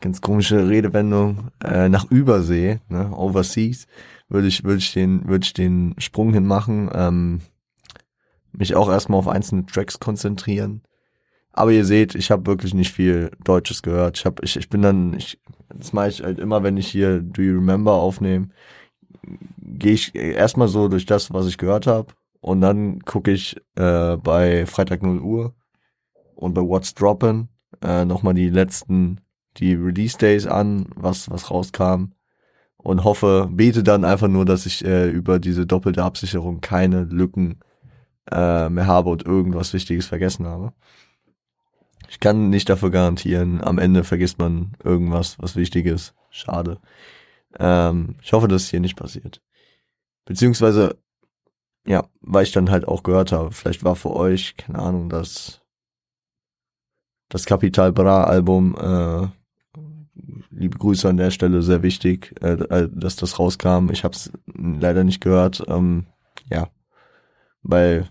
ganz 0.00 0.20
komische 0.20 0.68
Redewendung. 0.68 1.50
Äh, 1.62 1.88
nach 1.88 2.10
Übersee, 2.10 2.80
ne, 2.88 3.10
overseas, 3.16 3.86
würde 4.28 4.48
ich, 4.48 4.64
würde 4.64 4.78
ich 4.78 4.92
den, 4.92 5.28
würde 5.28 5.44
ich 5.44 5.52
den 5.52 5.94
Sprung 5.98 6.32
hin 6.32 6.46
machen. 6.46 6.90
Ähm, 6.92 7.40
mich 8.52 8.74
auch 8.74 8.90
erstmal 8.90 9.18
auf 9.18 9.28
einzelne 9.28 9.66
Tracks 9.66 9.98
konzentrieren. 9.98 10.82
Aber 11.52 11.70
ihr 11.70 11.84
seht, 11.84 12.14
ich 12.14 12.30
habe 12.30 12.46
wirklich 12.46 12.74
nicht 12.74 12.92
viel 12.92 13.30
Deutsches 13.44 13.82
gehört. 13.82 14.18
Ich 14.18 14.24
habe, 14.24 14.42
ich, 14.44 14.56
ich 14.56 14.68
bin 14.68 14.82
dann, 14.82 15.14
ich, 15.14 15.38
das 15.74 15.92
mache 15.92 16.08
ich 16.08 16.22
halt 16.22 16.38
immer, 16.38 16.62
wenn 16.62 16.76
ich 16.76 16.88
hier 16.88 17.20
Do 17.20 17.42
You 17.42 17.54
Remember 17.54 17.92
aufnehme, 17.92 18.48
gehe 19.58 19.92
ich 19.92 20.14
erstmal 20.14 20.68
so 20.68 20.88
durch 20.88 21.06
das, 21.06 21.32
was 21.32 21.46
ich 21.46 21.58
gehört 21.58 21.86
habe, 21.86 22.14
und 22.40 22.60
dann 22.60 23.00
gucke 23.00 23.30
ich 23.30 23.56
äh, 23.76 24.16
bei 24.16 24.66
Freitag 24.66 25.02
0 25.02 25.20
Uhr 25.20 25.54
und 26.34 26.54
bei 26.54 26.60
What's 26.60 26.94
Droppin' 26.94 27.48
äh, 27.82 28.04
nochmal 28.04 28.34
die 28.34 28.48
letzten, 28.48 29.20
die 29.58 29.74
Release 29.74 30.18
Days 30.18 30.46
an, 30.46 30.86
was, 30.96 31.30
was 31.30 31.50
rauskam 31.50 32.14
und 32.78 33.04
hoffe, 33.04 33.48
bete 33.50 33.84
dann 33.84 34.04
einfach 34.04 34.26
nur, 34.28 34.44
dass 34.44 34.66
ich 34.66 34.84
äh, 34.84 35.08
über 35.08 35.38
diese 35.38 35.66
doppelte 35.66 36.02
Absicherung 36.02 36.60
keine 36.60 37.04
Lücken 37.04 37.60
äh, 38.30 38.68
mehr 38.68 38.86
habe 38.86 39.10
und 39.10 39.24
irgendwas 39.24 39.72
Wichtiges 39.72 40.06
vergessen 40.06 40.46
habe. 40.46 40.72
Ich 42.12 42.20
kann 42.20 42.50
nicht 42.50 42.68
dafür 42.68 42.90
garantieren, 42.90 43.64
am 43.64 43.78
Ende 43.78 44.04
vergisst 44.04 44.38
man 44.38 44.72
irgendwas, 44.84 45.38
was 45.38 45.56
wichtig 45.56 45.86
ist. 45.86 46.14
Schade. 46.28 46.78
Ähm, 47.58 48.16
ich 48.20 48.34
hoffe, 48.34 48.48
dass 48.48 48.64
es 48.64 48.68
hier 48.68 48.80
nicht 48.80 48.96
passiert. 48.96 49.40
Beziehungsweise, 50.26 50.98
ja, 51.86 52.06
weil 52.20 52.42
ich 52.42 52.52
dann 52.52 52.70
halt 52.70 52.86
auch 52.86 53.02
gehört 53.02 53.32
habe, 53.32 53.50
vielleicht 53.52 53.82
war 53.82 53.96
für 53.96 54.10
euch, 54.14 54.58
keine 54.58 54.80
Ahnung, 54.80 55.08
das 55.08 55.62
das 57.30 57.46
Capital 57.46 57.92
Bra 57.92 58.24
Album, 58.24 58.76
äh, 58.78 59.28
liebe 60.50 60.76
Grüße 60.76 61.08
an 61.08 61.16
der 61.16 61.30
Stelle, 61.30 61.62
sehr 61.62 61.82
wichtig, 61.82 62.34
äh 62.42 62.88
dass 62.92 63.16
das 63.16 63.38
rauskam. 63.38 63.88
Ich 63.90 64.04
habe 64.04 64.14
es 64.14 64.30
leider 64.54 65.02
nicht 65.02 65.22
gehört, 65.22 65.64
ähm, 65.66 66.08
ja, 66.50 66.68
weil 67.62 68.10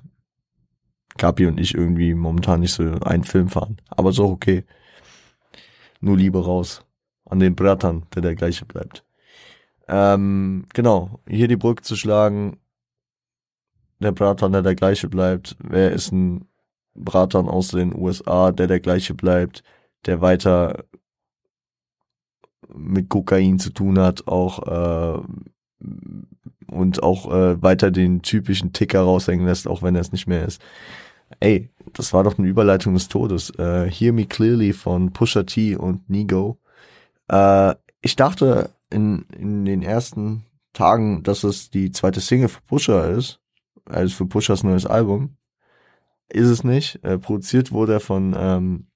Capi 1.18 1.46
und 1.46 1.60
ich 1.60 1.76
irgendwie 1.76 2.14
momentan 2.14 2.62
nicht 2.62 2.74
so 2.74 2.84
einen 2.84 3.24
Film 3.24 3.50
fahren. 3.50 3.78
Aber 3.90 4.12
so 4.12 4.26
okay. 4.30 4.64
Nur 6.00 6.18
Liebe 6.18 6.44
raus 6.44 6.86
an 7.26 7.40
den 7.40 7.56
Brattern, 7.56 8.06
der 8.16 8.22
der 8.22 8.36
gleiche 8.36 8.66
bleibt. 8.66 9.06
Ähm, 9.88 10.66
genau, 10.74 11.20
hier 11.28 11.48
die 11.48 11.58
Brücke 11.58 11.84
zu 11.84 11.96
schlagen, 11.96 12.58
der 14.00 14.12
Bratan, 14.12 14.52
der 14.52 14.62
der 14.64 14.76
gleiche 14.76 15.08
bleibt. 15.08 15.56
Wer 15.60 15.92
ist 15.92 16.12
ein 16.12 16.48
Bratan 16.96 17.48
aus 17.48 17.70
den 17.70 17.96
USA, 17.96 18.52
der 18.52 18.68
der 18.68 18.80
gleiche 18.80 19.14
bleibt, 19.14 19.64
der 20.06 20.22
weiter 20.22 20.86
mit 22.74 23.10
Kokain 23.10 23.60
zu 23.60 23.72
tun 23.72 24.00
hat, 24.00 24.28
auch 24.28 25.20
äh, 25.20 25.22
und 26.68 27.04
auch 27.04 27.32
äh, 27.32 27.62
weiter 27.62 27.92
den 27.92 28.22
typischen 28.22 28.74
Ticker 28.74 29.02
raushängen 29.02 29.46
lässt, 29.46 29.68
auch 29.68 29.84
wenn 29.84 29.96
er 29.96 30.02
es 30.02 30.12
nicht 30.12 30.28
mehr 30.28 30.46
ist. 30.46 30.62
Ey, 31.40 31.70
das 31.94 32.14
war 32.14 32.24
doch 32.24 32.38
eine 32.38 32.48
Überleitung 32.48 32.94
des 32.94 33.08
Todes. 33.08 33.52
Äh, 33.58 33.90
Hear 33.90 34.14
Me 34.14 34.26
Clearly 34.26 34.74
von 34.74 35.12
Pusha 35.12 35.44
T 35.44 35.76
und 35.76 36.10
Nigo. 36.10 36.58
Äh, 37.28 37.76
ich 38.02 38.16
dachte 38.16 38.70
in, 38.90 39.26
in 39.38 39.66
den 39.66 39.82
ersten 39.82 40.44
Tagen, 40.74 41.24
dass 41.24 41.44
es 41.44 41.70
die 41.70 41.92
zweite 41.92 42.22
Single 42.22 42.50
für 42.50 42.62
Pusha 42.62 43.06
ist, 43.06 43.40
also 43.86 44.16
für 44.16 44.26
Pushas 44.26 44.64
neues 44.64 44.86
Album. 44.86 45.38
Ist 46.30 46.48
es 46.48 46.64
nicht. 46.64 47.04
Äh, 47.04 47.18
produziert 47.18 47.72
wurde 47.72 47.94
er 47.94 48.00
von 48.00 48.36
ähm, 48.38 48.88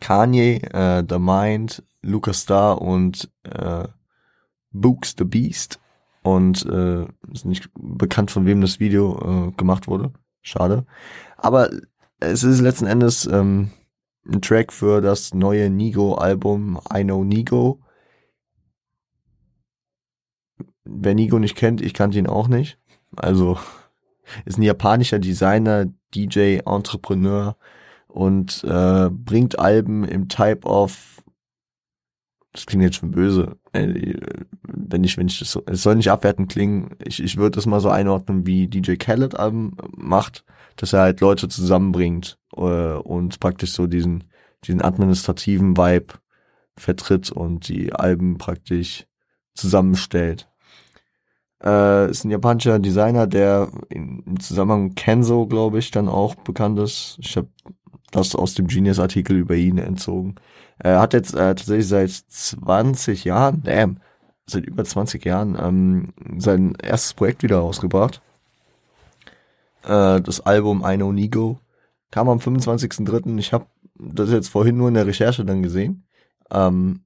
Kanye, 0.00 0.60
äh, 0.72 1.02
The 1.08 1.18
Mind, 1.18 1.82
Lucas 2.02 2.42
Starr 2.42 2.80
und 2.80 3.30
äh, 3.44 3.88
Books 4.70 5.14
the 5.16 5.24
Beast. 5.24 5.80
Und 6.28 6.66
äh, 6.66 7.06
ist 7.32 7.46
nicht 7.46 7.70
bekannt, 7.74 8.30
von 8.30 8.44
wem 8.44 8.60
das 8.60 8.80
Video 8.80 9.48
äh, 9.48 9.52
gemacht 9.52 9.88
wurde. 9.88 10.12
Schade. 10.42 10.84
Aber 11.38 11.70
es 12.20 12.42
ist 12.42 12.60
letzten 12.60 12.86
Endes 12.86 13.24
ähm, 13.24 13.70
ein 14.30 14.42
Track 14.42 14.74
für 14.74 15.00
das 15.00 15.32
neue 15.32 15.70
Nigo-Album 15.70 16.80
I 16.94 17.02
Know 17.02 17.24
Nigo. 17.24 17.80
Wer 20.84 21.14
Nigo 21.14 21.38
nicht 21.38 21.56
kennt, 21.56 21.80
ich 21.80 21.94
kannte 21.94 22.18
ihn 22.18 22.26
auch 22.26 22.48
nicht. 22.48 22.78
Also 23.16 23.56
ist 24.44 24.58
ein 24.58 24.62
japanischer 24.62 25.18
Designer, 25.18 25.86
DJ, 26.14 26.58
Entrepreneur 26.66 27.56
und 28.06 28.64
äh, 28.64 29.08
bringt 29.08 29.58
Alben 29.58 30.04
im 30.04 30.28
Type 30.28 30.68
of 30.68 31.22
das 32.58 32.66
klingt 32.66 32.82
jetzt 32.82 32.96
schon 32.96 33.12
böse, 33.12 33.56
äh, 33.72 34.14
wenn 34.62 35.04
ich, 35.04 35.16
wenn 35.16 35.28
ich 35.28 35.38
das 35.38 35.52
so, 35.52 35.62
es 35.66 35.84
soll 35.84 35.94
nicht 35.94 36.10
abwertend 36.10 36.50
klingen, 36.50 36.90
ich, 37.04 37.22
ich 37.22 37.36
würde 37.36 37.52
das 37.52 37.66
mal 37.66 37.78
so 37.78 37.88
einordnen, 37.88 38.46
wie 38.46 38.66
DJ 38.66 38.96
Khaled 38.96 39.38
Alben 39.38 39.76
macht, 39.96 40.44
dass 40.74 40.92
er 40.92 41.02
halt 41.02 41.20
Leute 41.20 41.48
zusammenbringt 41.48 42.36
äh, 42.56 42.60
und 42.60 43.38
praktisch 43.38 43.70
so 43.70 43.86
diesen, 43.86 44.24
diesen 44.64 44.82
administrativen 44.82 45.76
Vibe 45.76 46.14
vertritt 46.76 47.30
und 47.30 47.68
die 47.68 47.92
Alben 47.92 48.38
praktisch 48.38 49.06
zusammenstellt. 49.54 50.48
Äh, 51.62 52.10
ist 52.10 52.24
ein 52.24 52.30
japanischer 52.30 52.80
Designer, 52.80 53.28
der 53.28 53.70
im 53.88 54.40
Zusammenhang 54.40 54.96
Kenzo, 54.96 55.46
glaube 55.46 55.78
ich, 55.78 55.92
dann 55.92 56.08
auch 56.08 56.34
bekannt 56.34 56.80
ist. 56.80 57.18
Ich 57.20 57.36
habe 57.36 57.48
das 58.10 58.34
aus 58.34 58.54
dem 58.54 58.66
Genius-Artikel 58.66 59.36
über 59.36 59.54
ihn 59.54 59.78
entzogen. 59.78 60.34
Er 60.78 61.00
hat 61.00 61.12
jetzt 61.12 61.34
äh, 61.34 61.54
tatsächlich 61.54 61.88
seit 61.88 62.10
20 62.10 63.24
Jahren, 63.24 63.62
damn, 63.64 64.00
seit 64.46 64.64
über 64.64 64.84
20 64.84 65.24
Jahren, 65.24 65.56
ähm, 65.60 66.12
sein 66.38 66.74
erstes 66.76 67.14
Projekt 67.14 67.42
wieder 67.42 67.58
rausgebracht. 67.58 68.22
Äh, 69.82 70.20
das 70.20 70.40
Album 70.40 70.84
I 70.86 70.96
Know 70.96 71.12
Nigo 71.12 71.60
kam 72.10 72.28
am 72.28 72.38
25.03. 72.38 73.38
Ich 73.38 73.52
habe 73.52 73.66
das 73.94 74.30
jetzt 74.30 74.48
vorhin 74.48 74.76
nur 74.76 74.88
in 74.88 74.94
der 74.94 75.06
Recherche 75.06 75.44
dann 75.44 75.62
gesehen. 75.62 76.06
Ähm, 76.50 77.04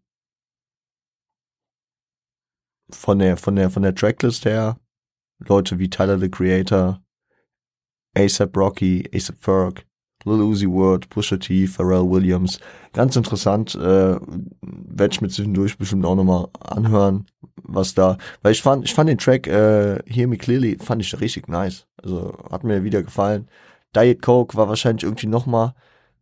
von 2.91 3.19
der, 3.19 3.37
von 3.37 3.57
der, 3.57 3.71
von 3.71 3.83
der 3.83 3.95
Tracklist 3.95 4.45
her, 4.45 4.79
Leute 5.39 5.79
wie 5.79 5.89
Tyler 5.89 6.19
the 6.19 6.31
Creator, 6.31 7.03
ASAP 8.15 8.57
Rocky, 8.57 9.09
ASAP 9.15 9.43
Ferg, 9.43 9.87
Lil 10.25 10.43
Uzi 10.43 10.69
Word, 10.69 11.09
Pusha 11.09 11.37
T, 11.37 11.67
Pharrell 11.67 12.09
Williams. 12.09 12.61
Ganz 12.93 13.17
interessant, 13.17 13.75
äh, 13.75 14.17
werde 14.61 15.13
ich 15.13 15.21
mir 15.21 15.29
zwischendurch 15.29 15.77
bestimmt 15.79 16.05
auch 16.05 16.15
nochmal 16.15 16.49
anhören, 16.61 17.27
was 17.63 17.95
da, 17.95 18.19
weil 18.43 18.53
ich 18.53 18.63
fand, 18.63 18.85
ich 18.85 18.95
fand 18.95 19.09
den 19.09 19.19
Track 19.19 19.47
äh, 19.47 19.99
Hear 20.07 20.29
Me 20.29 20.37
Clearly, 20.37 20.79
fand 20.79 21.03
ich 21.03 21.21
richtig 21.21 21.49
nice. 21.49 21.87
Also 22.03 22.37
hat 22.51 22.65
mir 22.65 22.85
wieder 22.85 23.03
gefallen. 23.03 23.49
Diet 23.95 24.23
Coke 24.23 24.57
war 24.57 24.69
wahrscheinlich 24.69 25.05
irgendwie 25.05 25.27
nochmal, 25.27 25.75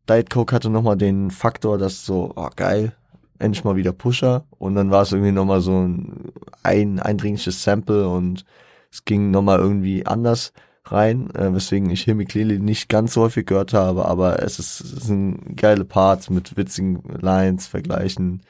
Diet 0.09 0.31
Coke 0.31 0.55
hatte 0.55 0.71
nochmal 0.71 0.97
den 0.97 1.31
Faktor, 1.31 1.79
dass 1.79 2.05
so, 2.05 2.33
oh 2.35 2.49
geil, 2.57 2.93
endlich 3.39 3.65
mal 3.65 3.77
wieder 3.77 3.93
Pusher 3.93 4.45
und 4.59 4.75
dann 4.75 4.91
war 4.91 5.03
es 5.03 5.13
irgendwie 5.13 5.33
nochmal 5.33 5.61
so 5.61 5.73
ein, 5.73 6.33
ein 6.63 7.01
eindringliches 7.01 7.63
Sample 7.63 8.09
und 8.09 8.45
es 8.93 9.05
ging 9.05 9.31
nochmal 9.31 9.59
irgendwie 9.59 10.05
anders 10.07 10.53
rein, 10.93 11.31
äh, 11.35 11.53
weswegen 11.55 11.91
ich 11.91 12.07
Me 12.07 12.25
Clearly 12.25 12.59
nicht 12.59 12.89
ganz 12.89 13.15
so 13.15 13.23
häufig 13.23 13.47
gehört 13.47 13.73
habe, 13.73 14.07
aber 14.07 14.43
es 14.43 14.59
ist, 14.59 14.81
es 14.81 15.05
sind 15.05 15.57
geile 15.57 15.85
Parts 15.85 16.31
mit 16.31 16.57
witzigen 16.57 17.03
Lines, 17.21 17.67
Vergleichen. 17.67 18.43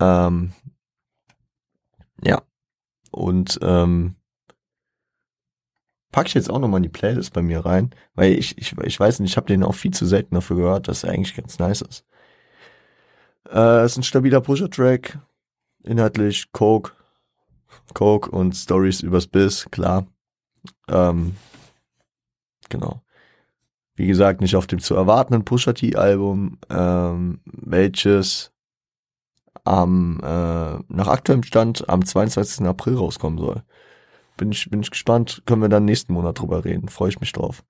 Ähm, 0.00 0.52
ja. 2.22 2.42
Und 3.10 3.58
ähm, 3.62 4.16
pack 6.12 6.26
ich 6.26 6.34
jetzt 6.34 6.50
auch 6.50 6.58
nochmal 6.58 6.78
in 6.78 6.84
die 6.84 6.88
Playlist 6.88 7.32
bei 7.32 7.42
mir 7.42 7.64
rein, 7.64 7.90
weil 8.14 8.32
ich, 8.32 8.56
ich, 8.58 8.76
ich 8.78 8.98
weiß 8.98 9.20
nicht, 9.20 9.30
ich 9.30 9.36
habe 9.36 9.46
den 9.46 9.62
auch 9.62 9.74
viel 9.74 9.92
zu 9.92 10.06
selten 10.06 10.34
dafür 10.34 10.56
gehört, 10.56 10.88
dass 10.88 11.04
er 11.04 11.12
eigentlich 11.12 11.36
ganz 11.36 11.58
nice 11.58 11.82
ist. 11.82 12.04
Äh, 13.50 13.84
ist 13.84 13.96
ein 13.96 14.02
stabiler 14.02 14.40
Pusher-Track, 14.40 15.18
inhaltlich 15.84 16.52
Coke, 16.52 16.92
Coke 17.94 18.30
und 18.30 18.54
Stories 18.54 19.00
übers 19.00 19.26
Biss, 19.26 19.68
klar. 19.70 20.06
Ähm, 20.88 21.36
genau. 22.68 23.02
Wie 23.94 24.06
gesagt, 24.06 24.40
nicht 24.40 24.54
auf 24.54 24.66
dem 24.66 24.78
zu 24.78 24.94
erwartenden 24.94 25.44
Pusha 25.44 25.72
T-Album, 25.72 26.58
ähm, 26.70 27.40
welches 27.44 28.52
am 29.64 30.20
äh, 30.22 30.78
nach 30.88 31.08
aktuellem 31.08 31.42
Stand 31.42 31.88
am 31.88 32.04
22. 32.04 32.66
April 32.66 32.96
rauskommen 32.96 33.38
soll. 33.38 33.62
Bin 34.36 34.52
ich, 34.52 34.70
bin 34.70 34.80
ich 34.80 34.90
gespannt, 34.90 35.42
können 35.46 35.62
wir 35.62 35.68
dann 35.68 35.84
nächsten 35.84 36.12
Monat 36.12 36.38
drüber 36.38 36.64
reden. 36.64 36.88
Freue 36.88 37.08
ich 37.10 37.20
mich 37.20 37.32
drauf. 37.32 37.64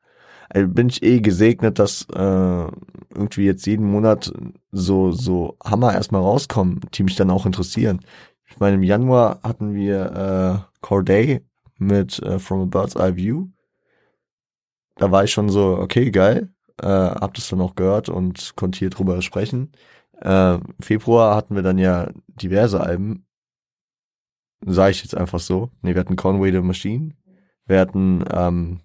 Also 0.50 0.68
bin 0.68 0.88
ich 0.88 1.02
eh 1.02 1.20
gesegnet, 1.20 1.78
dass 1.78 2.06
äh, 2.14 2.16
irgendwie 2.18 3.44
jetzt 3.44 3.66
jeden 3.66 3.90
Monat 3.90 4.32
so, 4.70 5.12
so 5.12 5.56
Hammer 5.64 5.94
erstmal 5.94 6.22
rauskommen, 6.22 6.80
die 6.94 7.02
mich 7.02 7.16
dann 7.16 7.30
auch 7.30 7.46
interessieren. 7.46 8.00
Ich 8.46 8.58
meine, 8.58 8.76
im 8.76 8.82
Januar 8.82 9.40
hatten 9.42 9.74
wir 9.74 10.66
äh, 10.66 10.78
Corday 10.80 11.40
mit 11.78 12.22
äh, 12.22 12.38
From 12.38 12.62
a 12.62 12.64
Bird's 12.64 12.96
Eye 12.96 13.16
View. 13.16 13.48
Da 14.98 15.12
war 15.12 15.24
ich 15.24 15.30
schon 15.32 15.48
so, 15.48 15.78
okay, 15.78 16.10
geil. 16.10 16.52
Äh, 16.80 16.86
hab 16.86 17.34
das 17.34 17.48
dann 17.48 17.60
auch 17.60 17.74
gehört 17.74 18.08
und 18.08 18.54
konnte 18.56 18.78
hier 18.78 18.90
drüber 18.90 19.22
sprechen. 19.22 19.72
Äh, 20.20 20.58
Februar 20.80 21.36
hatten 21.36 21.54
wir 21.54 21.62
dann 21.62 21.78
ja 21.78 22.10
diverse 22.26 22.80
Alben. 22.80 23.26
Sag 24.66 24.90
ich 24.90 25.02
jetzt 25.02 25.16
einfach 25.16 25.40
so. 25.40 25.70
Nee, 25.82 25.94
wir 25.94 26.00
hatten 26.00 26.16
Conway 26.16 26.50
the 26.52 26.60
Machine. 26.60 27.14
Wir 27.66 27.80
hatten 27.80 28.24
ähm, 28.32 28.80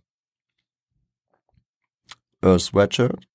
äh, 2.41 2.59
Sweatshirt. 2.59 3.27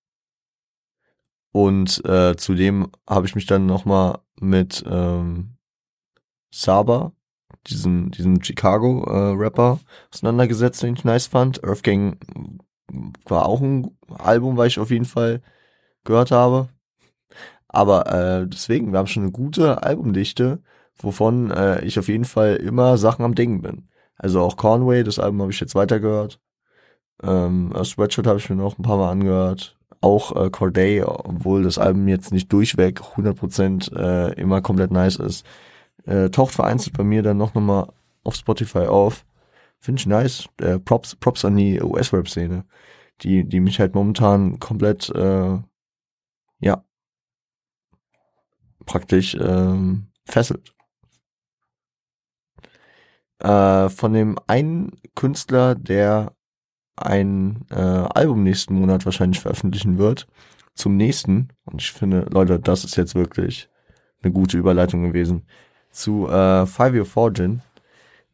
Und 1.50 2.04
äh, 2.04 2.36
zudem 2.36 2.92
habe 3.08 3.26
ich 3.26 3.34
mich 3.34 3.46
dann 3.46 3.66
nochmal 3.66 4.20
mit 4.38 4.84
ähm, 4.88 5.56
Saba, 6.52 7.12
diesem, 7.66 8.12
diesem 8.12 8.42
Chicago-Rapper, 8.42 9.80
äh, 9.80 10.14
auseinandergesetzt, 10.14 10.82
den 10.82 10.94
ich 10.94 11.04
nice 11.04 11.26
fand. 11.26 11.64
Earth 11.64 11.82
Gang 11.82 12.18
war 13.24 13.46
auch 13.46 13.60
ein 13.60 13.96
Album, 14.18 14.56
weil 14.56 14.68
ich 14.68 14.78
auf 14.78 14.90
jeden 14.90 15.04
Fall 15.04 15.42
gehört 16.04 16.30
habe. 16.30 16.68
Aber 17.68 18.06
äh, 18.12 18.46
deswegen, 18.48 18.92
wir 18.92 18.98
haben 18.98 19.06
schon 19.06 19.24
eine 19.24 19.32
gute 19.32 19.82
Albumdichte, 19.82 20.62
wovon 20.96 21.50
äh, 21.50 21.84
ich 21.84 21.98
auf 21.98 22.08
jeden 22.08 22.24
Fall 22.24 22.56
immer 22.56 22.96
Sachen 22.98 23.24
am 23.24 23.34
Ding 23.34 23.62
bin. 23.62 23.88
Also 24.16 24.40
auch 24.40 24.56
Conway, 24.56 25.04
das 25.04 25.18
Album 25.18 25.42
habe 25.42 25.52
ich 25.52 25.60
jetzt 25.60 25.74
weitergehört. 25.74 26.40
Ähm, 27.22 27.72
Sweatshirt 27.84 28.26
habe 28.26 28.38
ich 28.38 28.48
mir 28.50 28.56
noch 28.56 28.78
ein 28.78 28.82
paar 28.82 28.96
Mal 28.98 29.10
angehört. 29.10 29.76
Auch 30.00 30.34
äh, 30.36 30.50
Corday, 30.50 31.02
obwohl 31.02 31.62
das 31.64 31.78
Album 31.78 32.08
jetzt 32.08 32.32
nicht 32.32 32.52
durchweg 32.52 33.00
100% 33.00 33.94
äh, 33.96 34.32
immer 34.40 34.60
komplett 34.62 34.92
nice 34.92 35.16
ist, 35.16 35.44
äh, 36.06 36.30
taucht 36.30 36.54
vereinzelt 36.54 36.96
bei 36.96 37.04
mir 37.04 37.22
dann 37.22 37.36
noch 37.36 37.54
nochmal 37.54 37.88
auf 38.24 38.34
Spotify 38.36 38.86
auf. 38.86 39.24
Finde 39.80 40.00
ich 40.00 40.06
nice. 40.06 40.48
Äh, 40.60 40.78
Props, 40.78 41.16
Props 41.16 41.44
an 41.44 41.56
die 41.56 41.80
US-Rap-Szene, 41.80 42.64
die, 43.22 43.44
die 43.44 43.60
mich 43.60 43.80
halt 43.80 43.94
momentan 43.94 44.58
komplett, 44.58 45.08
äh, 45.10 45.58
ja, 46.60 46.84
praktisch 48.84 49.36
ähm, 49.40 50.08
fesselt. 50.24 50.74
Äh, 53.40 53.88
von 53.88 54.12
dem 54.12 54.38
einen 54.46 54.92
Künstler, 55.14 55.74
der 55.74 56.32
ein 56.96 57.64
äh, 57.70 57.74
Album 57.76 58.42
nächsten 58.42 58.74
Monat 58.74 59.04
wahrscheinlich 59.04 59.40
veröffentlichen 59.40 59.98
wird, 59.98 60.26
zum 60.74 60.96
nächsten. 60.96 61.48
Und 61.64 61.80
ich 61.80 61.92
finde, 61.92 62.26
Leute, 62.30 62.58
das 62.58 62.84
ist 62.84 62.96
jetzt 62.96 63.14
wirklich 63.14 63.68
eine 64.22 64.32
gute 64.32 64.58
Überleitung 64.58 65.04
gewesen 65.04 65.46
zu 65.90 66.28
äh, 66.28 66.66
Five 66.66 66.94
Year 66.94 67.04
Fortune 67.04 67.60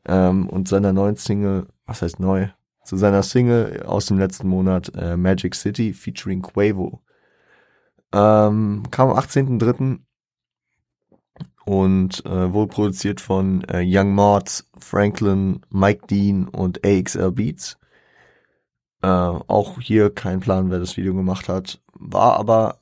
ähm, 0.07 0.49
und 0.49 0.69
seiner 0.69 0.93
neuen 0.93 1.17
Single, 1.17 1.67
was 1.87 2.03
heißt 2.03 2.21
neu? 2.21 2.49
Zu 2.85 2.97
seiner 2.97 3.23
Single 3.23 3.83
aus 3.85 4.07
dem 4.07 4.19
letzten 4.19 4.49
Monat 4.49 4.93
äh, 4.95 5.17
Magic 5.17 5.55
City 5.55 5.93
featuring 5.93 6.43
Quavo. 6.43 7.01
Ähm, 8.13 8.83
kam 8.91 9.11
am 9.11 9.19
18.03. 9.19 9.99
und 11.65 12.25
äh, 12.27 12.53
wurde 12.53 12.73
produziert 12.73 13.21
von 13.21 13.65
äh, 13.65 13.83
Young 13.85 14.15
Mods, 14.15 14.71
Franklin, 14.79 15.63
Mike 15.71 16.07
Dean 16.09 16.47
und 16.49 16.85
AXL 16.85 17.33
Beats. 17.33 17.79
Äh, 19.03 19.07
auch 19.07 19.81
hier 19.81 20.11
kein 20.11 20.41
Plan, 20.41 20.71
wer 20.71 20.79
das 20.79 20.97
Video 20.97 21.15
gemacht 21.15 21.49
hat. 21.49 21.81
War 21.95 22.39
aber, 22.39 22.79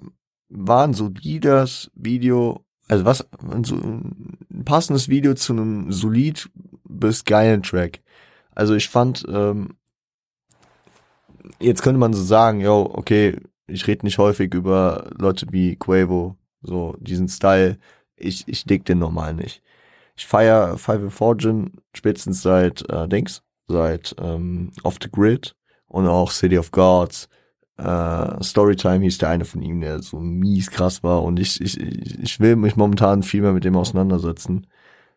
war 0.49 0.85
ein 0.85 0.95
solides 0.95 1.91
Video, 1.95 2.65
also 2.89 3.05
was, 3.05 3.27
so 3.65 3.77
ein 3.77 4.65
passendes 4.65 5.09
Video 5.09 5.35
zu 5.35 5.53
einem 5.53 5.93
solid 5.93 6.51
bis 6.99 7.25
geilen 7.25 7.63
Track. 7.63 8.01
Also 8.55 8.75
ich 8.75 8.89
fand, 8.89 9.25
ähm, 9.29 9.77
jetzt 11.61 11.83
könnte 11.83 11.99
man 11.99 12.13
so 12.13 12.23
sagen, 12.23 12.61
yo, 12.61 12.91
okay, 12.93 13.39
ich 13.67 13.87
rede 13.87 14.05
nicht 14.05 14.19
häufig 14.19 14.53
über 14.55 15.11
Leute 15.19 15.47
wie 15.51 15.77
Quavo, 15.77 16.37
so 16.63 16.97
diesen 17.01 17.29
Style. 17.29 17.79
Ich, 18.17 18.47
ich 18.47 18.65
dig 18.65 18.85
den 18.85 18.99
normal 18.99 19.35
nicht. 19.35 19.63
Ich 20.17 20.27
feier 20.27 20.77
Five 20.79 21.13
Fortune 21.13 21.73
spätestens 21.95 22.43
seit 22.43 22.89
äh, 22.91 23.09
Dings, 23.09 23.43
seit 23.69 24.15
ähm, 24.21 24.73
Off 24.83 24.99
the 25.03 25.11
Grid 25.11 25.57
und 25.87 26.07
auch 26.07 26.31
City 26.31 26.59
of 26.59 26.71
Gods 26.71 27.29
äh, 27.83 28.43
Storytime 28.43 29.01
hieß 29.01 29.19
der 29.19 29.31
eine 29.31 29.45
von 29.45 29.63
ihm, 29.63 29.81
der 29.81 30.03
so 30.03 30.21
mies 30.21 30.71
krass 30.71 31.03
war 31.03 31.23
und 31.23 31.39
ich, 31.41 31.61
ich, 31.61 31.81
ich 31.81 32.41
will 32.41 32.57
mich 32.57 32.77
momentan 32.77 33.23
viel 33.23 33.43
mehr 33.43 33.53
mit 33.53 33.65
dem 33.65 33.77
auseinandersetzen. 33.77 34.67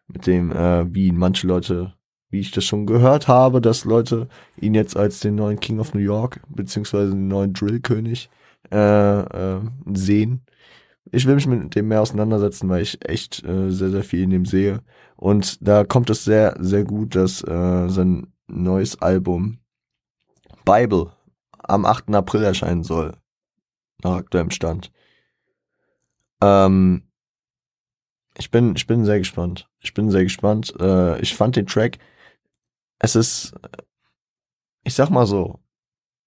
Mit 0.07 0.27
dem, 0.27 0.51
äh, 0.51 0.93
wie 0.93 1.11
manche 1.11 1.47
Leute, 1.47 1.93
wie 2.29 2.39
ich 2.39 2.51
das 2.51 2.65
schon 2.65 2.85
gehört 2.85 3.27
habe, 3.27 3.61
dass 3.61 3.85
Leute 3.85 4.27
ihn 4.59 4.75
jetzt 4.75 4.95
als 4.95 5.19
den 5.19 5.35
neuen 5.35 5.59
King 5.59 5.79
of 5.79 5.93
New 5.93 6.01
York, 6.01 6.41
beziehungsweise 6.49 7.11
den 7.11 7.27
neuen 7.27 7.53
Drill-König 7.53 8.29
äh, 8.71 9.19
äh, 9.19 9.61
sehen. 9.93 10.45
Ich 11.11 11.25
will 11.25 11.35
mich 11.35 11.47
mit 11.47 11.75
dem 11.75 11.87
mehr 11.87 12.01
auseinandersetzen, 12.01 12.67
weil 12.69 12.81
ich 12.81 13.03
echt 13.07 13.43
äh, 13.43 13.69
sehr, 13.69 13.89
sehr 13.89 14.03
viel 14.03 14.23
in 14.23 14.31
dem 14.31 14.45
sehe. 14.45 14.81
Und 15.15 15.65
da 15.65 15.83
kommt 15.83 16.09
es 16.09 16.23
sehr, 16.23 16.55
sehr 16.59 16.83
gut, 16.83 17.15
dass 17.15 17.43
äh, 17.43 17.87
sein 17.89 18.33
neues 18.47 19.01
Album 19.01 19.59
Bible 20.65 21.11
am 21.59 21.85
8. 21.85 22.13
April 22.13 22.43
erscheinen 22.43 22.83
soll. 22.83 23.13
Nach 24.03 24.15
aktuellem 24.15 24.49
Stand. 24.51 24.91
Ähm, 26.41 27.03
ich 28.37 28.51
bin, 28.51 28.75
ich 28.75 28.87
bin 28.87 29.05
sehr 29.05 29.19
gespannt. 29.19 29.69
Ich 29.79 29.93
bin 29.93 30.11
sehr 30.11 30.23
gespannt. 30.23 30.73
Äh, 30.79 31.19
ich 31.21 31.35
fand 31.35 31.55
den 31.55 31.67
Track, 31.67 31.97
es 32.99 33.15
ist, 33.15 33.53
ich 34.83 34.93
sag 34.93 35.09
mal 35.09 35.25
so, 35.25 35.59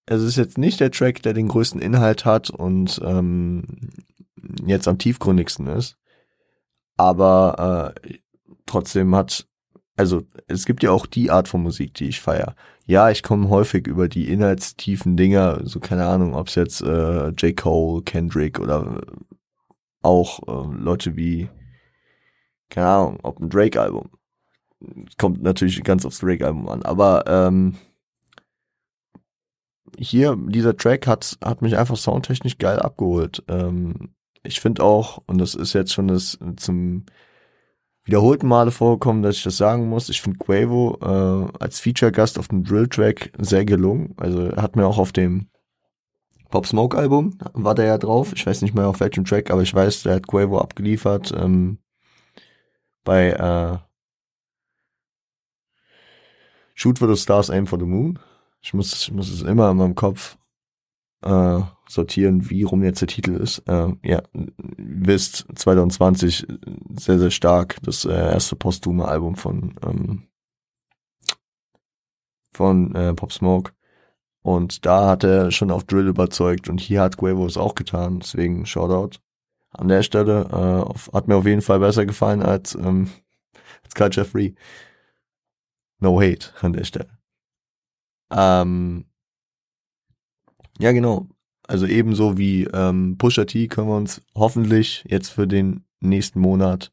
es 0.06 0.22
ist 0.22 0.36
jetzt 0.36 0.58
nicht 0.58 0.80
der 0.80 0.90
Track, 0.90 1.22
der 1.22 1.34
den 1.34 1.48
größten 1.48 1.80
Inhalt 1.80 2.24
hat 2.24 2.50
und 2.50 3.00
ähm, 3.04 3.90
jetzt 4.64 4.88
am 4.88 4.98
tiefgründigsten 4.98 5.66
ist. 5.66 5.96
Aber 6.96 7.94
äh, 8.04 8.14
trotzdem 8.66 9.14
hat, 9.14 9.46
also 9.96 10.22
es 10.46 10.64
gibt 10.64 10.82
ja 10.82 10.90
auch 10.90 11.06
die 11.06 11.30
Art 11.30 11.48
von 11.48 11.62
Musik, 11.62 11.94
die 11.94 12.08
ich 12.08 12.20
feiere 12.20 12.54
ja, 12.88 13.10
ich 13.10 13.22
komme 13.22 13.50
häufig 13.50 13.86
über 13.86 14.08
die 14.08 14.32
inhaltstiefen 14.32 15.18
Dinger, 15.18 15.60
so 15.64 15.78
keine 15.78 16.06
Ahnung, 16.06 16.34
ob 16.34 16.48
es 16.48 16.54
jetzt 16.54 16.80
äh, 16.80 17.28
J. 17.28 17.54
Cole, 17.54 18.02
Kendrick 18.02 18.58
oder 18.58 19.02
auch 20.00 20.40
äh, 20.48 20.74
Leute 20.74 21.14
wie, 21.14 21.50
keine 22.70 22.86
Ahnung, 22.86 23.18
ob 23.22 23.40
ein 23.40 23.50
Drake-Album. 23.50 24.10
Kommt 25.18 25.42
natürlich 25.42 25.82
ganz 25.82 26.04
aufs 26.04 26.20
Drake-Album 26.20 26.68
an, 26.68 26.82
aber 26.82 27.24
ähm, 27.26 27.76
hier, 29.98 30.36
dieser 30.36 30.76
Track 30.76 31.06
hat, 31.06 31.38
hat 31.42 31.62
mich 31.62 31.76
einfach 31.76 31.96
soundtechnisch 31.96 32.58
geil 32.58 32.78
abgeholt. 32.78 33.42
Ähm, 33.48 34.10
ich 34.42 34.60
finde 34.60 34.82
auch, 34.82 35.22
und 35.26 35.38
das 35.38 35.54
ist 35.54 35.72
jetzt 35.72 35.92
schon 35.92 36.08
das 36.08 36.38
zum 36.56 37.04
wiederholten 38.04 38.46
Male 38.48 38.70
vorgekommen, 38.70 39.22
dass 39.22 39.36
ich 39.36 39.42
das 39.42 39.56
sagen 39.56 39.88
muss. 39.88 40.08
Ich 40.08 40.22
finde 40.22 40.38
Quavo 40.38 40.98
äh, 41.02 41.58
als 41.62 41.80
Feature-Gast 41.80 42.38
auf 42.38 42.48
dem 42.48 42.64
Drill-Track 42.64 43.32
sehr 43.38 43.64
gelungen. 43.64 44.14
Also 44.16 44.56
hat 44.56 44.76
mir 44.76 44.86
auch 44.86 44.98
auf 44.98 45.12
dem 45.12 45.48
Pop 46.50 46.66
Smoke 46.66 46.96
Album 46.96 47.36
war 47.52 47.74
der 47.74 47.84
ja 47.84 47.98
drauf. 47.98 48.32
Ich 48.34 48.46
weiß 48.46 48.62
nicht 48.62 48.74
mehr 48.74 48.88
auf 48.88 49.00
welchem 49.00 49.24
Track, 49.24 49.50
aber 49.50 49.62
ich 49.62 49.74
weiß, 49.74 50.04
der 50.04 50.14
hat 50.14 50.26
Quavo 50.26 50.58
abgeliefert 50.58 51.34
ähm, 51.36 51.78
bei 53.04 53.30
äh, 53.30 53.78
Shoot 56.74 56.98
for 56.98 57.08
the 57.08 57.20
Stars, 57.20 57.50
Aim 57.50 57.66
for 57.66 57.78
the 57.78 57.86
Moon. 57.86 58.18
ich 58.60 58.74
muss, 58.74 58.92
ich 58.92 59.12
muss 59.12 59.30
es 59.30 59.42
immer 59.42 59.70
in 59.70 59.76
meinem 59.76 59.94
Kopf 59.94 60.38
äh, 61.22 61.60
sortieren, 61.88 62.50
wie 62.50 62.62
rum 62.62 62.82
jetzt 62.82 63.00
der 63.00 63.08
Titel 63.08 63.34
ist. 63.34 63.60
Äh, 63.66 63.92
ja, 64.02 64.22
wisst 64.32 65.46
2020 65.54 66.46
sehr, 66.96 67.18
sehr 67.18 67.30
stark 67.30 67.78
das 67.82 68.04
äh, 68.04 68.12
erste 68.12 68.56
posthume 68.56 69.06
Album 69.06 69.36
von 69.36 69.74
ähm, 69.82 70.28
von 72.52 72.94
äh, 72.94 73.14
Pop 73.14 73.32
Smoke. 73.32 73.72
Und 74.42 74.86
da 74.86 75.08
hat 75.08 75.24
er 75.24 75.50
schon 75.50 75.70
auf 75.70 75.84
Drill 75.84 76.08
überzeugt 76.08 76.68
und 76.68 76.80
hier 76.80 77.02
hat 77.02 77.16
Quavo 77.16 77.46
es 77.46 77.56
auch 77.56 77.74
getan. 77.74 78.20
Deswegen 78.20 78.66
Shoutout 78.66 79.18
an 79.70 79.88
der 79.88 80.02
Stelle. 80.02 80.48
Äh, 80.50 80.88
auf, 80.88 81.10
hat 81.12 81.28
mir 81.28 81.36
auf 81.36 81.46
jeden 81.46 81.62
Fall 81.62 81.80
besser 81.80 82.06
gefallen 82.06 82.42
als, 82.42 82.74
ähm, 82.74 83.10
als 83.84 83.94
Culture 83.94 84.26
Free. 84.26 84.52
No 86.00 86.20
hate 86.20 86.52
an 86.60 86.72
der 86.72 86.84
Stelle. 86.84 87.18
Ähm, 88.30 89.06
ja, 90.78 90.92
genau. 90.92 91.28
Also 91.66 91.86
ebenso 91.86 92.38
wie 92.38 92.64
ähm, 92.64 93.18
Pusha 93.18 93.44
T 93.44 93.68
können 93.68 93.88
wir 93.88 93.96
uns 93.96 94.22
hoffentlich 94.34 95.04
jetzt 95.08 95.28
für 95.28 95.46
den 95.46 95.84
nächsten 96.00 96.40
Monat 96.40 96.92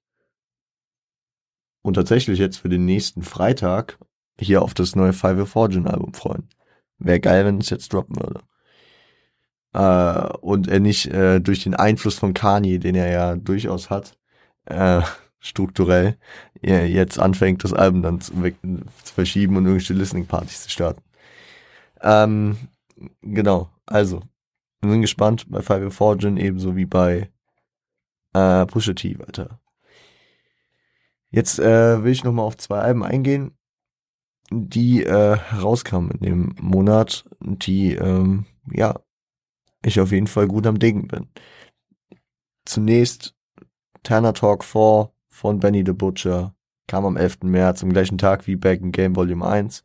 und 1.82 1.94
tatsächlich 1.94 2.40
jetzt 2.40 2.58
für 2.58 2.70
den 2.70 2.84
nächsten 2.84 3.22
Freitag 3.22 4.00
hier 4.40 4.64
auf 4.64 4.74
das 4.74 4.96
neue 4.96 5.14
Five 5.14 5.48
Fortune 5.48 5.90
Album 5.90 6.14
freuen. 6.14 6.50
Wäre 6.98 7.20
geil, 7.20 7.46
wenn 7.46 7.60
es 7.60 7.70
jetzt 7.70 7.94
droppen 7.94 8.18
würde. 8.18 8.42
Äh, 9.76 10.30
und 10.40 10.70
er 10.70 10.80
nicht 10.80 11.08
äh, 11.08 11.42
durch 11.42 11.64
den 11.64 11.76
Einfluss 11.76 12.18
von 12.18 12.34
Kanye, 12.34 12.80
den 12.80 12.96
er 12.96 13.12
ja 13.12 13.36
durchaus 13.36 13.90
hat, 13.90 14.18
äh, 14.66 15.02
strukturell, 15.40 16.18
jetzt 16.62 17.20
anfängt, 17.20 17.64
das 17.64 17.74
Album 17.74 18.02
dann 18.02 18.22
zu, 18.22 18.34
zu 18.34 19.14
verschieben 19.14 19.58
und 19.58 19.66
irgendwelche 19.66 19.94
Listening-Partys 19.94 20.64
zu 20.64 20.70
starten. 20.70 21.04
Ähm, 22.02 22.58
genau, 23.22 23.70
also, 23.86 24.22
wir 24.82 24.92
sind 24.92 25.02
gespannt 25.02 25.46
bei 25.50 25.62
Five 25.62 25.94
Fortune 25.94 26.42
ebenso 26.42 26.76
wie 26.76 26.86
bei 26.86 27.30
äh, 28.34 28.66
Pusha 28.66 28.94
T 28.94 29.20
weiter. 29.20 29.60
Jetzt 31.30 31.60
äh, 31.60 32.04
will 32.04 32.14
ich 32.14 32.24
nochmal 32.24 32.46
auf 32.46 32.58
zwei 32.58 32.80
Alben 32.80 33.04
eingehen 33.04 33.52
die 34.52 35.04
äh, 35.04 35.38
rauskam 35.60 36.12
in 36.12 36.20
dem 36.20 36.56
Monat, 36.62 37.26
die 37.40 37.94
ähm, 37.96 38.46
ja 38.72 38.96
ich 39.86 40.00
auf 40.00 40.12
jeden 40.12 40.28
Fall 40.28 40.48
gut 40.48 40.68
am 40.68 40.80
Dingen 40.80 41.08
bin. 41.08 41.28
Zunächst 42.66 43.36
Tanner 44.04 44.34
Talk 44.34 44.64
4 44.64 45.12
von 45.30 45.60
Benny 45.60 45.84
the 45.86 45.94
Butcher 45.94 46.56
kam 46.88 47.06
am 47.06 47.18
11. 47.18 47.44
März, 47.44 47.84
am 47.84 47.92
gleichen 47.92 48.18
Tag 48.18 48.48
wie 48.48 48.56
Back 48.56 48.82
in 48.82 48.92
Game 48.92 49.16
Volume 49.16 49.46
1. 49.46 49.84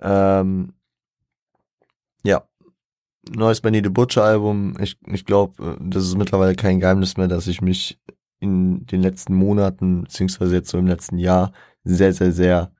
Ähm, 0.00 0.74
ja, 2.24 2.48
neues 3.30 3.60
Benny 3.60 3.80
the 3.82 3.90
Butcher 3.90 4.24
Album. 4.24 4.74
Ich, 4.80 4.98
ich 5.06 5.24
glaube, 5.24 5.62
äh, 5.62 5.76
das 5.80 6.04
ist 6.04 6.16
mittlerweile 6.16 6.54
kein 6.54 6.80
Geheimnis 6.80 7.16
mehr, 7.16 7.28
dass 7.28 7.46
ich 7.46 7.60
mich 7.60 8.00
in 8.40 8.86
den 8.86 9.02
letzten 9.02 9.34
Monaten, 9.34 10.02
beziehungsweise 10.04 10.56
jetzt 10.56 10.70
so 10.70 10.78
im 10.78 10.86
letzten 10.86 11.18
Jahr, 11.18 11.52
sehr, 11.82 12.12
sehr, 12.12 12.32
sehr 12.32 12.72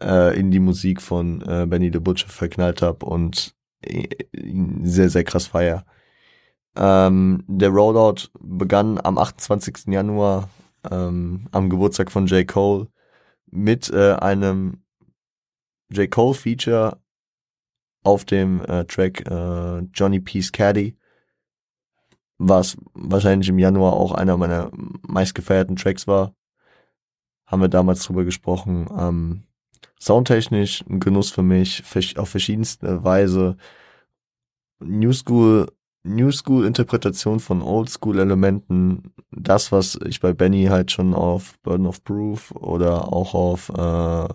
äh, 0.00 0.38
in 0.38 0.50
die 0.50 0.60
Musik 0.60 1.00
von 1.00 1.42
äh, 1.42 1.66
Benny 1.66 1.90
the 1.92 2.00
Butcher 2.00 2.28
verknallt 2.28 2.82
habe 2.82 3.06
und 3.06 3.54
sehr, 3.82 5.10
sehr 5.10 5.24
krass 5.24 5.46
feier. 5.46 5.84
Ähm, 6.76 7.44
der 7.46 7.70
Rollout 7.70 8.30
begann 8.40 9.00
am 9.02 9.18
28. 9.18 9.86
Januar 9.86 10.48
ähm, 10.90 11.48
am 11.52 11.70
Geburtstag 11.70 12.10
von 12.10 12.26
J. 12.26 12.46
Cole 12.46 12.88
mit 13.50 13.90
äh, 13.90 14.12
einem 14.14 14.82
J. 15.90 16.10
Cole 16.10 16.34
Feature 16.34 17.00
auf 18.04 18.24
dem 18.24 18.64
äh, 18.64 18.84
Track 18.84 19.28
äh, 19.28 19.78
Johnny 19.92 20.20
Peace 20.20 20.52
Caddy, 20.52 20.96
was 22.38 22.76
wahrscheinlich 22.94 23.48
im 23.48 23.58
Januar 23.58 23.94
auch 23.94 24.12
einer 24.12 24.36
meiner 24.36 24.70
meistgefeierten 25.02 25.76
Tracks 25.76 26.06
war. 26.06 26.34
Haben 27.46 27.62
wir 27.62 27.68
damals 27.68 28.04
drüber 28.04 28.24
gesprochen. 28.24 28.86
Ähm, 28.96 29.47
soundtechnisch 30.00 30.84
ein 30.88 31.00
Genuss 31.00 31.30
für 31.30 31.42
mich, 31.42 31.82
auf 32.16 32.28
verschiedenste 32.28 33.04
Weise. 33.04 33.56
New 34.80 35.12
School, 35.12 35.66
New 36.04 36.30
School 36.30 36.64
Interpretation 36.64 37.40
von 37.40 37.62
Old 37.62 37.90
School 37.90 38.18
Elementen, 38.18 39.12
das, 39.30 39.72
was 39.72 39.98
ich 40.06 40.20
bei 40.20 40.32
Benny 40.32 40.66
halt 40.66 40.92
schon 40.92 41.14
auf 41.14 41.58
Burden 41.62 41.86
of 41.86 42.04
Proof 42.04 42.52
oder 42.52 43.12
auch 43.12 43.34
auf 43.34 43.68
äh, 43.70 44.28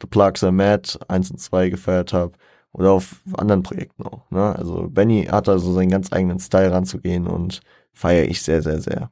The 0.00 0.06
Plugs 0.08 0.42
Are 0.44 0.52
Mad 0.52 0.98
1 1.08 1.30
und 1.30 1.38
2 1.38 1.70
gefeiert 1.70 2.12
habe 2.12 2.32
oder 2.72 2.92
auf 2.92 3.22
anderen 3.36 3.62
Projekten 3.62 4.02
auch. 4.04 4.30
Ne? 4.30 4.54
Also 4.56 4.88
Benny 4.90 5.24
hat 5.24 5.48
da 5.48 5.58
so 5.58 5.72
seinen 5.72 5.90
ganz 5.90 6.12
eigenen 6.12 6.38
Style 6.38 6.72
ranzugehen 6.72 7.26
und 7.26 7.60
feiere 7.92 8.26
ich 8.26 8.42
sehr, 8.42 8.62
sehr, 8.62 8.80
sehr. 8.80 9.10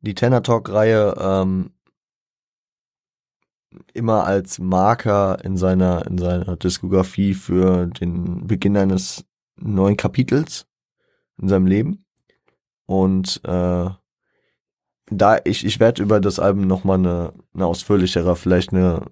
Die 0.00 0.14
Tenor 0.14 0.42
Talk 0.42 0.68
Reihe 0.70 1.14
ähm, 1.18 1.70
immer 3.92 4.24
als 4.24 4.58
Marker 4.58 5.44
in 5.44 5.56
seiner, 5.56 6.06
in 6.06 6.18
seiner 6.18 6.56
Diskografie 6.56 7.34
für 7.34 7.86
den 7.86 8.46
Beginn 8.46 8.76
eines 8.76 9.24
neuen 9.56 9.96
Kapitels 9.96 10.66
in 11.38 11.48
seinem 11.48 11.66
Leben. 11.66 12.04
Und 12.86 13.40
äh, 13.44 13.90
da 15.10 15.38
ich, 15.44 15.64
ich 15.64 15.80
werde 15.80 16.02
über 16.02 16.20
das 16.20 16.38
Album 16.38 16.66
nochmal 16.66 16.98
eine, 16.98 17.32
eine 17.54 17.66
ausführlichere, 17.66 18.36
vielleicht 18.36 18.72
eine 18.72 19.06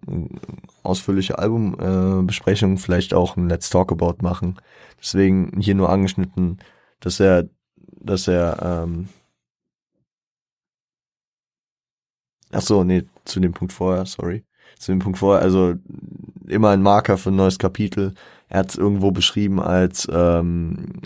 ausführliche 0.82 1.38
Albumbesprechung, 1.38 2.74
äh, 2.74 2.78
vielleicht 2.78 3.14
auch 3.14 3.36
ein 3.36 3.48
Let's 3.48 3.70
Talk 3.70 3.92
About 3.92 4.16
machen. 4.22 4.58
Deswegen 4.98 5.60
hier 5.60 5.74
nur 5.74 5.90
angeschnitten, 5.90 6.58
dass 7.00 7.20
er, 7.20 7.48
dass 7.76 8.28
er, 8.28 8.84
ähm, 8.84 9.08
ach 12.50 12.62
so, 12.62 12.84
nee, 12.84 13.04
zu 13.24 13.40
dem 13.40 13.52
Punkt 13.52 13.72
vorher, 13.72 14.06
sorry 14.06 14.44
zu 14.78 14.92
dem 14.92 14.98
Punkt 14.98 15.18
vorher, 15.18 15.42
also 15.42 15.74
immer 16.46 16.70
ein 16.70 16.82
Marker 16.82 17.18
für 17.18 17.30
ein 17.30 17.36
neues 17.36 17.58
Kapitel. 17.58 18.14
Er 18.48 18.60
hat 18.60 18.70
es 18.70 18.76
irgendwo 18.76 19.12
beschrieben 19.12 19.60
als 19.60 20.08
ähm, 20.12 21.00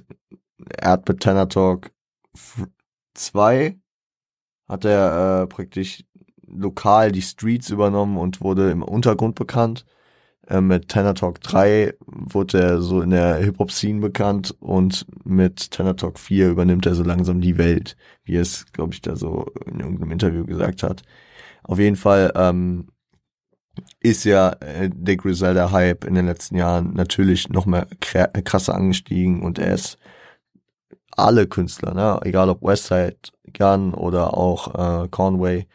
er 0.79 0.93
hat 0.93 1.09
mit 1.09 1.21
Tanner 1.21 1.49
Talk 1.49 1.91
2 3.15 3.79
hat 4.69 4.85
er 4.85 5.43
äh, 5.43 5.47
praktisch 5.47 6.05
lokal 6.47 7.13
die 7.13 7.23
Streets 7.23 7.71
übernommen 7.71 8.19
und 8.19 8.41
wurde 8.41 8.71
im 8.71 8.83
Untergrund 8.83 9.35
bekannt. 9.35 9.85
Äh, 10.47 10.61
mit 10.61 10.89
Tanner 10.89 11.15
Talk 11.15 11.41
3 11.41 11.95
wurde 12.07 12.61
er 12.61 12.81
so 12.81 13.01
in 13.01 13.11
der 13.11 13.37
Hip-Hop-Scene 13.37 14.01
bekannt 14.01 14.55
und 14.61 15.07
mit 15.25 15.71
Tanner 15.71 15.97
Talk 15.97 16.19
4 16.19 16.51
übernimmt 16.51 16.87
er 16.87 16.95
so 16.95 17.03
langsam 17.03 17.41
die 17.41 17.59
Welt, 17.59 17.97
wie 18.25 18.37
er 18.37 18.43
es, 18.43 18.67
glaube 18.73 18.95
ich, 18.95 19.03
da 19.03 19.17
so 19.17 19.47
in 19.67 19.81
irgendeinem 19.81 20.13
Interview 20.13 20.45
gesagt 20.45 20.83
hat. 20.83 21.03
Auf 21.65 21.79
jeden 21.79 21.97
Fall 21.97 22.33
ähm, 22.37 22.89
ist 24.01 24.25
ja 24.25 24.51
äh, 24.61 24.91
der 24.93 25.17
Griselda-Hype 25.17 26.05
in 26.05 26.15
den 26.15 26.27
letzten 26.27 26.57
Jahren 26.57 26.95
natürlich 26.95 27.49
noch 27.49 27.67
mehr 27.67 27.87
krasser 28.01 28.75
angestiegen 28.75 29.43
und 29.43 29.59
er 29.59 29.75
ist 29.75 29.99
alle 31.11 31.47
Künstler, 31.47 31.95
ne, 31.95 32.21
egal 32.25 32.51
ob 32.51 32.63
Westside 32.63 33.17
Gun 33.57 33.95
oder 33.95 34.37
auch 34.37 35.05
äh, 35.05 35.09
Conway, 35.09 35.67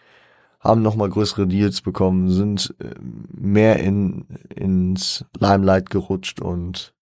haben 0.59 0.83
noch 0.83 0.95
mal 0.95 1.09
größere 1.09 1.47
Deals 1.47 1.81
bekommen, 1.81 2.29
sind 2.29 2.75
äh, 2.79 2.93
mehr 2.99 3.79
in 3.79 4.25
ins 4.53 5.25
Limelight 5.39 5.89
gerutscht 5.89 6.39
und 6.39 6.93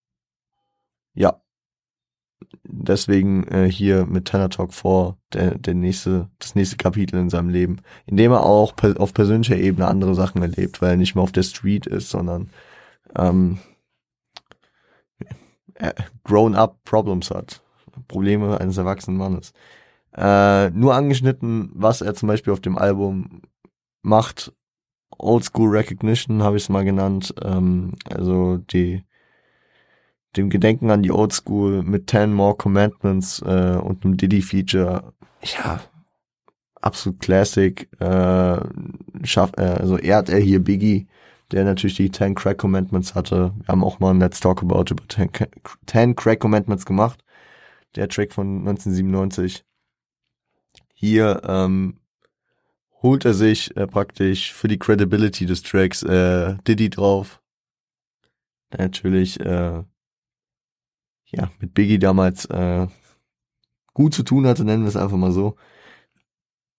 ja, 1.13 1.41
deswegen 2.63 3.47
äh, 3.47 3.69
hier 3.71 4.05
mit 4.05 4.25
Tanner 4.25 4.49
Talk 4.49 4.73
4 4.73 5.17
der, 5.33 5.57
der 5.57 5.73
nächste, 5.73 6.29
das 6.39 6.55
nächste 6.55 6.77
Kapitel 6.77 7.19
in 7.19 7.29
seinem 7.29 7.49
Leben, 7.49 7.77
in 8.05 8.17
dem 8.17 8.31
er 8.31 8.43
auch 8.43 8.75
per, 8.75 8.99
auf 8.99 9.13
persönlicher 9.13 9.57
Ebene 9.57 9.87
andere 9.87 10.15
Sachen 10.15 10.41
erlebt, 10.41 10.81
weil 10.81 10.91
er 10.91 10.97
nicht 10.97 11.15
mehr 11.15 11.23
auf 11.23 11.31
der 11.31 11.43
Street 11.43 11.85
ist, 11.85 12.09
sondern 12.09 12.49
ähm, 13.15 13.59
grown-up 16.23 16.83
Problems 16.83 17.31
hat. 17.31 17.61
Probleme 18.07 18.59
eines 18.59 18.77
erwachsenen 18.77 19.17
Mannes. 19.17 19.53
Äh, 20.15 20.69
nur 20.71 20.95
angeschnitten, 20.95 21.69
was 21.73 22.01
er 22.01 22.15
zum 22.15 22.27
Beispiel 22.27 22.53
auf 22.53 22.61
dem 22.61 22.77
Album 22.77 23.41
macht. 24.01 24.53
Old 25.17 25.43
School 25.43 25.69
Recognition 25.69 26.43
habe 26.43 26.57
ich 26.57 26.63
es 26.63 26.69
mal 26.69 26.85
genannt. 26.85 27.33
Ähm, 27.43 27.93
also 28.09 28.57
die 28.57 29.03
dem 30.37 30.49
Gedenken 30.49 30.91
an 30.91 31.03
die 31.03 31.11
Old 31.11 31.33
School 31.33 31.83
mit 31.83 32.07
Ten 32.07 32.33
More 32.33 32.55
Commandments 32.55 33.41
äh, 33.41 33.77
und 33.81 34.05
einem 34.05 34.17
Diddy-Feature. 34.17 35.13
Ja, 35.41 35.81
absolut 36.81 37.19
Classic. 37.19 37.89
Äh, 37.99 38.59
schaff, 39.23 39.51
äh, 39.57 39.61
also 39.61 39.97
ehrt 39.97 40.29
er 40.29 40.39
hier 40.39 40.63
Biggie, 40.63 41.07
der 41.51 41.63
natürlich 41.63 41.95
die 41.95 42.11
Ten 42.11 42.35
Crack 42.35 42.59
Commandments 42.59 43.15
hatte. 43.15 43.53
Wir 43.57 43.67
haben 43.69 43.83
auch 43.83 43.99
mal 43.99 44.11
ein 44.11 44.19
Let's 44.19 44.39
Talk 44.39 44.61
About 44.61 44.85
über 44.91 45.07
Ten, 45.07 45.29
Ten 45.85 46.15
Crack 46.15 46.39
Commandments 46.39 46.85
gemacht. 46.85 47.23
Der 47.95 48.07
Track 48.07 48.33
von 48.33 48.59
1997. 48.59 49.65
Hier 50.93 51.41
ähm, 51.47 51.99
holt 53.01 53.25
er 53.25 53.33
sich 53.33 53.75
äh, 53.75 53.87
praktisch 53.87 54.53
für 54.53 54.67
die 54.67 54.77
Credibility 54.77 55.47
des 55.47 55.63
Tracks 55.63 56.03
äh, 56.03 56.55
Diddy 56.67 56.89
drauf 56.89 57.39
natürlich 58.77 59.39
äh, 59.39 59.83
ja 61.31 61.51
mit 61.59 61.73
Biggie 61.73 61.99
damals 61.99 62.45
äh, 62.45 62.87
gut 63.93 64.13
zu 64.13 64.23
tun 64.23 64.47
hatte, 64.47 64.63
nennen 64.63 64.83
wir 64.83 64.89
es 64.89 64.95
einfach 64.95 65.17
mal 65.17 65.31
so. 65.31 65.55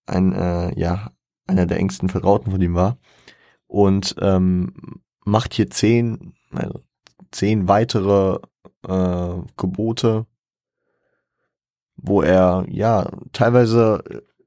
Ein 0.05 0.33
äh, 0.33 0.79
ja 0.79 1.11
einer 1.47 1.65
der 1.65 1.77
engsten 1.77 2.09
Vertrauten 2.09 2.51
von 2.51 2.61
ihm 2.61 2.75
war 2.75 2.97
und 3.67 4.15
ähm, 4.19 4.73
macht 5.25 5.53
hier 5.53 5.69
zehn 5.69 6.33
also 6.51 6.81
zehn 7.31 7.67
weitere 7.67 8.39
äh, 8.87 9.35
Gebote, 9.57 10.25
wo 11.95 12.21
er 12.21 12.65
ja 12.69 13.09
teilweise 13.31 14.03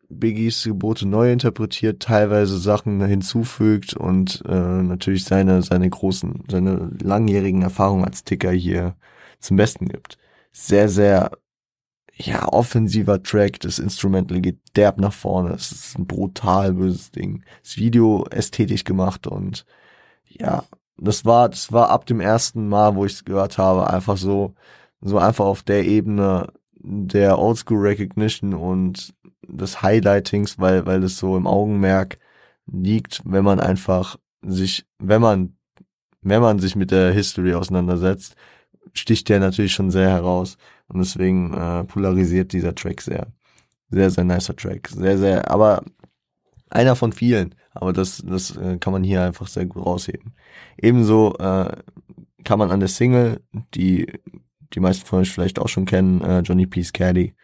Biggies 0.09 0.65
Gebote 0.65 1.09
neu 1.09 1.33
interpretiert, 1.33 2.03
teilweise 2.03 2.59
Sachen 2.59 3.03
hinzufügt 3.05 3.95
und 3.95 4.43
äh, 4.47 4.83
natürlich 4.83 5.25
seine 5.25 5.63
seine 5.63 5.89
großen, 5.89 6.45
seine 6.49 6.91
langjährigen 7.01 7.63
Erfahrungen 7.63 8.05
als 8.05 8.25
Ticker 8.25 8.51
hier 8.51 8.97
zum 9.45 9.57
Besten 9.57 9.87
gibt. 9.87 10.19
Sehr, 10.53 10.89
sehr 10.89 11.31
ja, 12.17 12.47
offensiver 12.49 13.23
Track, 13.23 13.61
das 13.61 13.79
Instrumental 13.79 14.41
geht 14.41 14.59
derb 14.77 14.99
nach 14.99 15.13
vorne, 15.13 15.55
es 15.55 15.73
ist 15.73 15.99
ein 15.99 16.07
brutal 16.07 16.75
böses 16.75 17.11
Ding. 17.11 17.45
Das 17.63 17.77
Video 17.77 18.25
ästhetisch 18.31 18.85
gemacht 18.85 19.27
und 19.27 19.67
ja, 20.29 20.65
das 20.97 21.25
war, 21.25 21.49
das 21.49 21.73
war 21.73 21.91
ab 21.91 22.07
dem 22.07 22.21
ersten 22.21 22.69
Mal, 22.69 22.95
wo 22.95 23.05
ich 23.05 23.15
es 23.15 23.25
gehört 23.25 23.59
habe, 23.59 23.91
einfach 23.91 24.17
so, 24.17 24.55
so 25.01 25.19
einfach 25.19 25.45
auf 25.45 25.63
der 25.63 25.85
Ebene 25.85 26.53
der 26.75 27.39
Oldschool 27.39 27.81
Recognition 27.81 28.55
und 28.55 29.13
des 29.49 29.83
Highlightings, 29.83 30.59
weil, 30.59 30.87
weil 30.87 31.03
es 31.03 31.19
so 31.19 31.37
im 31.37 31.47
Augenmerk 31.47 32.19
liegt, 32.67 33.23
wenn 33.25 33.45
man 33.45 33.61
einfach 33.61 34.17
sich, 34.43 34.87
wenn 34.99 35.21
man, 35.21 35.57
wenn 36.21 36.41
man 36.43 36.59
sich 36.59 36.77
mit 36.77 36.91
der 36.91 37.13
History 37.13 37.55
auseinandersetzt, 37.55 38.37
sticht 38.93 39.29
der 39.29 39.41
natürlich 39.41 39.73
schon 39.73 39.91
sehr 39.91 40.11
heraus. 40.11 40.57
Und 40.89 40.99
deswegen 40.99 41.55
äh, 41.55 41.85
polarisiert 41.85 42.53
dieser 42.53 42.75
Track 42.75 43.01
sehr. 43.01 43.29
Sehr, 43.91 44.11
sehr 44.11 44.25
nicer 44.25 44.57
Track. 44.57 44.89
Sehr, 44.89 45.19
sehr, 45.19 45.51
aber 45.51 45.85
einer 46.71 46.97
von 46.97 47.13
vielen. 47.13 47.55
Aber 47.73 47.93
das, 47.93 48.23
das 48.27 48.57
äh, 48.57 48.79
kann 48.79 48.93
man 48.93 49.03
hier 49.05 49.23
einfach 49.23 49.47
sehr 49.47 49.67
gut 49.67 49.85
rausheben. 49.85 50.35
Ebenso 50.77 51.35
äh, 51.39 51.77
kann 52.45 52.59
man 52.59 52.71
an 52.71 52.81
der 52.81 52.89
Single, 52.89 53.41
die 53.75 54.07
die 54.75 54.81
meisten 54.81 55.07
von 55.07 55.21
euch 55.21 55.31
vielleicht 55.31 55.59
auch 55.59 55.69
schon 55.69 55.87
kennen, 55.87 56.21
äh, 56.21 56.41
Johnny 56.41 56.67
Peace 56.67 56.93
Caddy, 56.93 57.35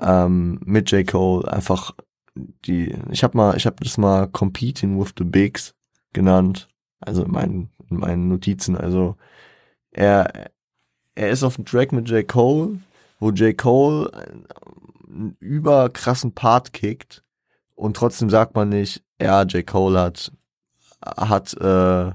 ähm, 0.00 0.60
mit 0.64 0.90
J. 0.90 1.06
Cole, 1.06 1.50
einfach 1.50 1.92
die, 2.36 2.94
ich 3.10 3.22
habe 3.22 3.36
mal, 3.36 3.56
ich 3.56 3.66
habe 3.66 3.76
das 3.80 3.98
mal 3.98 4.26
Competing 4.28 4.98
with 4.98 5.12
the 5.18 5.24
Bigs 5.24 5.74
genannt, 6.12 6.68
also 7.00 7.24
in 7.24 7.30
meinen, 7.30 7.70
in 7.90 7.98
meinen 7.98 8.28
Notizen, 8.28 8.76
also 8.76 9.16
er, 9.90 10.50
er 11.14 11.30
ist 11.30 11.42
auf 11.42 11.56
dem 11.56 11.64
Track 11.64 11.92
mit 11.92 12.08
J. 12.08 12.26
Cole, 12.26 12.80
wo 13.20 13.30
J. 13.30 13.56
Cole 13.56 14.10
einen 15.08 15.36
überkrassen 15.40 16.32
Part 16.32 16.72
kickt 16.72 17.22
und 17.74 17.96
trotzdem 17.96 18.30
sagt 18.30 18.54
man 18.54 18.68
nicht, 18.68 19.02
ja, 19.20 19.42
J. 19.42 19.66
Cole 19.66 20.00
hat, 20.00 20.32
hat, 21.04 21.54
äh, 21.54 22.12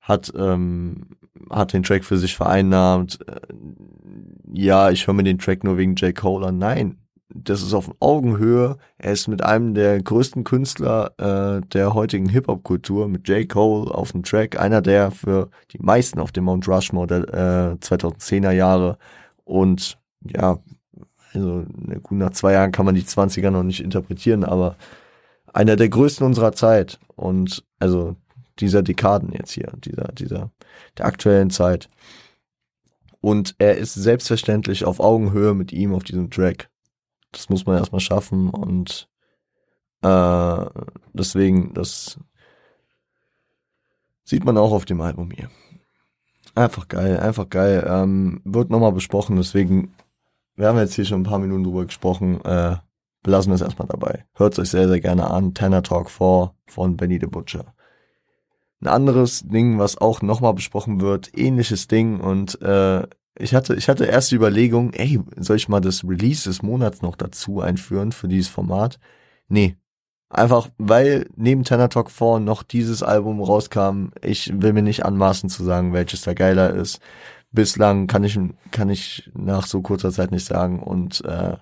hat, 0.00 0.32
ähm, 0.36 1.16
hat 1.50 1.72
den 1.72 1.82
Track 1.82 2.04
für 2.04 2.18
sich 2.18 2.36
vereinnahmt. 2.36 3.18
Ja, 4.52 4.90
ich 4.90 5.06
höre 5.06 5.14
mir 5.14 5.24
den 5.24 5.38
Track 5.38 5.64
nur 5.64 5.76
wegen 5.76 5.94
J. 5.96 6.14
Cole 6.14 6.48
an. 6.48 6.58
Nein, 6.58 6.98
das 7.28 7.62
ist 7.62 7.74
auf 7.74 7.90
Augenhöhe. 8.00 8.76
Er 8.98 9.12
ist 9.12 9.28
mit 9.28 9.42
einem 9.42 9.74
der 9.74 10.00
größten 10.02 10.44
Künstler 10.44 11.12
äh, 11.18 11.66
der 11.66 11.94
heutigen 11.94 12.28
Hip-Hop-Kultur, 12.28 13.08
mit 13.08 13.28
J. 13.28 13.48
Cole 13.48 13.92
auf 13.92 14.12
dem 14.12 14.22
Track, 14.22 14.58
einer 14.58 14.80
der 14.80 15.10
für 15.10 15.50
die 15.72 15.78
meisten 15.78 16.20
auf 16.20 16.32
dem 16.32 16.44
Mount 16.44 16.68
Rushmore 16.68 17.06
der 17.06 17.18
äh, 17.18 17.84
2010er 17.84 18.52
Jahre. 18.52 18.98
Und 19.44 19.98
ja, 20.24 20.58
also 21.34 21.64
gut, 22.02 22.18
nach 22.18 22.30
zwei 22.30 22.52
Jahren 22.52 22.72
kann 22.72 22.86
man 22.86 22.94
die 22.94 23.02
20er 23.02 23.50
noch 23.50 23.62
nicht 23.62 23.80
interpretieren, 23.80 24.44
aber 24.44 24.76
einer 25.52 25.76
der 25.76 25.88
größten 25.88 26.26
unserer 26.26 26.52
Zeit. 26.52 26.98
Und 27.16 27.64
also 27.78 28.16
dieser 28.58 28.82
Dekaden 28.82 29.32
jetzt 29.32 29.52
hier, 29.52 29.72
dieser, 29.84 30.12
dieser, 30.12 30.50
der 30.96 31.06
aktuellen 31.06 31.50
Zeit. 31.50 31.88
Und 33.20 33.54
er 33.58 33.76
ist 33.76 33.94
selbstverständlich 33.94 34.84
auf 34.84 35.00
Augenhöhe 35.00 35.54
mit 35.54 35.72
ihm 35.72 35.94
auf 35.94 36.04
diesem 36.04 36.30
Track. 36.30 36.70
Das 37.36 37.48
muss 37.50 37.66
man 37.66 37.76
erstmal 37.76 38.00
schaffen 38.00 38.50
und 38.50 39.08
äh, 40.02 40.64
deswegen, 41.12 41.74
das 41.74 42.18
sieht 44.24 44.44
man 44.44 44.56
auch 44.56 44.72
auf 44.72 44.84
dem 44.84 45.00
Album 45.00 45.30
hier. 45.30 45.50
Einfach 46.54 46.88
geil, 46.88 47.20
einfach 47.20 47.50
geil. 47.50 47.86
Ähm, 47.86 48.40
wird 48.44 48.70
nochmal 48.70 48.92
besprochen, 48.92 49.36
deswegen, 49.36 49.94
wir 50.54 50.68
haben 50.68 50.78
jetzt 50.78 50.94
hier 50.94 51.04
schon 51.04 51.20
ein 51.20 51.24
paar 51.24 51.38
Minuten 51.38 51.64
drüber 51.64 51.84
gesprochen, 51.84 52.42
äh, 52.44 52.76
belassen 53.22 53.50
wir 53.50 53.56
es 53.56 53.60
erstmal 53.60 53.88
dabei. 53.88 54.24
Hört 54.34 54.54
es 54.54 54.58
euch 54.58 54.70
sehr, 54.70 54.88
sehr 54.88 55.00
gerne 55.00 55.30
an. 55.30 55.52
Tanner 55.52 55.82
Talk 55.82 56.08
4 56.10 56.54
von 56.66 56.96
Benny 56.96 57.18
the 57.20 57.26
Butcher. 57.26 57.74
Ein 58.80 58.88
anderes 58.88 59.46
Ding, 59.46 59.78
was 59.78 59.98
auch 59.98 60.22
nochmal 60.22 60.54
besprochen 60.54 61.00
wird, 61.00 61.36
ähnliches 61.36 61.88
Ding 61.88 62.20
und 62.20 62.60
äh, 62.62 63.06
ich 63.38 63.54
hatte, 63.54 63.74
ich 63.74 63.88
hatte 63.88 64.04
erst 64.04 64.30
die 64.30 64.36
Überlegung, 64.36 64.92
ey, 64.92 65.20
soll 65.36 65.56
ich 65.56 65.68
mal 65.68 65.80
das 65.80 66.04
Release 66.04 66.48
des 66.48 66.62
Monats 66.62 67.02
noch 67.02 67.16
dazu 67.16 67.60
einführen 67.60 68.12
für 68.12 68.28
dieses 68.28 68.48
Format? 68.48 68.98
Nee. 69.48 69.76
Einfach, 70.28 70.68
weil 70.76 71.28
neben 71.36 71.62
Tenor 71.62 71.88
Talk 71.88 72.10
4 72.10 72.40
noch 72.40 72.62
dieses 72.64 73.02
Album 73.02 73.40
rauskam, 73.40 74.08
ich 74.22 74.50
will 74.60 74.72
mir 74.72 74.82
nicht 74.82 75.04
anmaßen 75.04 75.48
zu 75.48 75.62
sagen, 75.64 75.92
welches 75.92 76.22
da 76.22 76.34
geiler 76.34 76.74
ist. 76.74 77.00
Bislang 77.52 78.08
kann 78.08 78.24
ich, 78.24 78.38
kann 78.72 78.90
ich 78.90 79.30
nach 79.34 79.66
so 79.66 79.82
kurzer 79.82 80.10
Zeit 80.10 80.32
nicht 80.32 80.44
sagen 80.46 80.82
und 80.82 81.24
äh, 81.24 81.56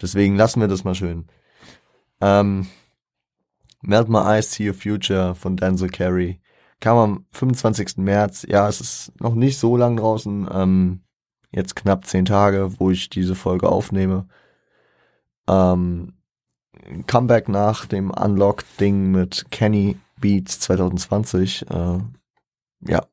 deswegen 0.00 0.36
lassen 0.36 0.60
wir 0.60 0.68
das 0.68 0.84
mal 0.84 0.94
schön. 0.94 1.26
Ähm, 2.20 2.66
Melt 3.80 4.08
My 4.10 4.18
Eyes, 4.18 4.52
See 4.52 4.68
Your 4.68 4.74
Future 4.74 5.34
von 5.34 5.56
Denzel 5.56 5.88
Carey 5.88 6.40
kam 6.80 6.96
am 6.96 7.26
25. 7.32 7.98
März. 7.98 8.46
Ja, 8.48 8.68
es 8.68 8.80
ist 8.80 9.20
noch 9.20 9.34
nicht 9.34 9.58
so 9.58 9.76
lang 9.76 9.96
draußen. 9.96 10.48
Ähm, 10.52 11.00
jetzt 11.52 11.76
knapp 11.76 12.06
zehn 12.06 12.24
Tage, 12.24 12.78
wo 12.78 12.90
ich 12.90 13.10
diese 13.10 13.34
Folge 13.34 13.68
aufnehme. 13.68 14.26
Ähm, 15.48 16.14
Comeback 17.06 17.48
nach 17.48 17.86
dem 17.86 18.10
Unlocked-Ding 18.10 19.10
mit 19.10 19.46
Kenny 19.50 19.98
Beats 20.20 20.60
2020. 20.60 21.68
Äh, 21.70 21.98
ja. 22.86 23.06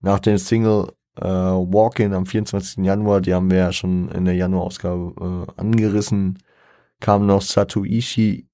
Nach 0.00 0.18
dem 0.18 0.38
Single 0.38 0.92
äh, 1.16 1.24
Walk-In 1.24 2.14
am 2.14 2.26
24. 2.26 2.84
Januar, 2.84 3.20
die 3.20 3.34
haben 3.34 3.50
wir 3.50 3.58
ja 3.58 3.72
schon 3.72 4.10
in 4.10 4.24
der 4.24 4.34
Januar-Ausgabe 4.34 5.46
äh, 5.56 5.60
angerissen, 5.60 6.38
kam 7.00 7.26
noch 7.26 7.42
Satuishi 7.42 8.48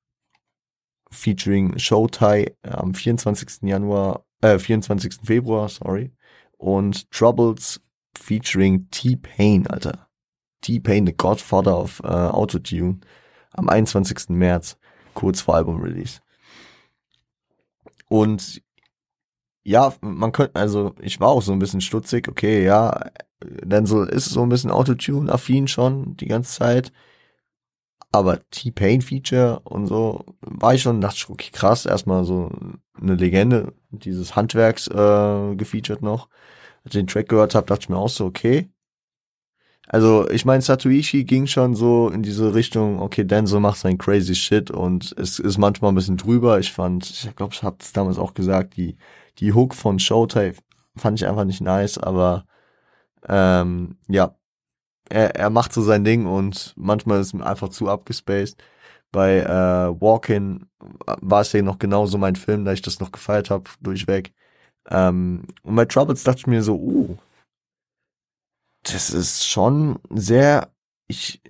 featuring 1.11 1.79
Showtie 1.79 2.53
äh, 2.63 2.71
am 2.71 2.95
24. 2.95 3.63
Januar, 3.63 4.25
äh, 4.41 4.59
24. 4.59 5.19
Februar, 5.25 5.69
sorry. 5.69 6.13
Und 6.59 7.11
Troubles 7.11 7.81
featuring 8.17 8.89
T-Pain, 8.91 9.67
Alter. 9.67 10.09
T-Pain, 10.63 11.07
the 11.07 11.17
Godfather 11.17 11.77
of 11.77 12.01
äh, 12.05 12.09
Autotune, 12.09 13.01
am 13.53 13.69
21. 13.69 14.31
März, 14.31 14.79
kurz 15.15 15.41
vor 15.41 15.55
Album-Release. 15.57 16.21
Und 18.09 18.63
ja, 19.65 19.93
man 20.01 20.33
könnte, 20.33 20.55
also 20.55 20.95
ich 21.01 21.21
war 21.21 21.29
auch 21.29 21.43
so 21.43 21.53
ein 21.53 21.59
bisschen 21.59 21.81
stutzig, 21.81 22.29
okay, 22.29 22.65
ja, 22.65 23.11
denn 23.43 23.87
so 23.87 24.03
ist 24.03 24.27
so 24.27 24.43
ein 24.43 24.49
bisschen 24.49 24.71
Autotune-affin 24.71 25.69
schon 25.69 26.17
die 26.17 26.27
ganze 26.27 26.53
Zeit. 26.53 26.93
Aber 28.13 28.41
T-Pain-Feature 28.51 29.61
und 29.65 29.87
so 29.87 30.25
war 30.41 30.75
ich 30.75 30.83
schon, 30.83 31.01
dachte 31.01 31.17
ich, 31.19 31.29
okay, 31.29 31.51
krass, 31.53 31.85
erstmal 31.85 32.25
so 32.25 32.51
eine 33.01 33.15
Legende 33.15 33.75
dieses 33.91 34.37
Handwerks 34.37 34.89
äh, 34.89 35.55
gefeatured 35.57 36.03
noch. 36.03 36.29
Den 36.93 37.07
Track 37.07 37.29
gehört 37.29 37.55
habe, 37.55 37.67
dachte 37.67 37.83
ich 37.83 37.89
mir 37.89 37.99
auch 37.99 38.09
so, 38.09 38.27
okay. 38.27 38.71
Also 39.89 40.29
ich 40.31 40.45
meine, 40.45 40.63
Satuishi 40.63 41.25
ging 41.25 41.47
schon 41.47 41.75
so 41.77 42.09
in 42.09 42.23
diese 42.23 42.55
Richtung, 42.55 43.01
okay, 43.01 43.25
Denzel 43.25 43.61
macht 43.61 43.79
sein 43.79 43.99
crazy 43.99 44.35
shit 44.35 44.71
und 44.71 45.15
es 45.17 45.39
ist 45.39 45.59
manchmal 45.59 45.93
ein 45.93 45.95
bisschen 45.95 46.17
drüber. 46.17 46.59
Ich 46.59 46.73
fand, 46.73 47.09
ich 47.09 47.37
glaube, 47.37 47.55
ich 47.55 47.63
habe 47.63 47.77
es 47.81 47.93
damals 47.93 48.19
auch 48.19 48.35
gesagt, 48.35 48.77
die, 48.77 48.97
die 49.39 49.53
Hook 49.53 49.75
von 49.75 49.99
Showtime 50.01 50.55
fand 50.97 51.21
ich 51.21 51.27
einfach 51.29 51.45
nicht 51.45 51.61
nice, 51.61 51.99
aber 51.99 52.47
ähm, 53.29 53.97
ja, 54.09 54.35
er, 55.09 55.37
er 55.37 55.51
macht 55.51 55.73
so 55.73 55.83
sein 55.83 56.05
Ding 56.05 56.27
und 56.27 56.75
manchmal 56.77 57.21
ist 57.21 57.35
es 57.35 57.41
einfach 57.41 57.69
zu 57.69 57.89
abgespaced. 57.89 58.57
Bei 59.13 59.39
äh, 59.39 60.01
Walkin 60.01 60.67
war 61.07 61.43
es 61.43 61.53
ja 61.53 61.63
noch 61.63 61.79
genauso 61.79 62.19
mein 62.19 62.37
Film, 62.37 62.65
da 62.65 62.73
ich 62.73 62.83
das 62.83 63.01
noch 63.01 63.13
gefeiert 63.13 63.51
habe, 63.51 63.65
durchweg. 63.81 64.33
Ähm, 64.89 65.45
und 65.63 65.77
bei 65.77 65.85
Troubles 65.85 66.23
dachte 66.23 66.41
ich 66.41 66.47
mir 66.47 66.63
so, 66.63 66.77
uh, 66.77 67.17
das 68.83 69.11
ist 69.11 69.47
schon 69.47 69.99
sehr, 70.11 70.71
ich, 71.09 71.41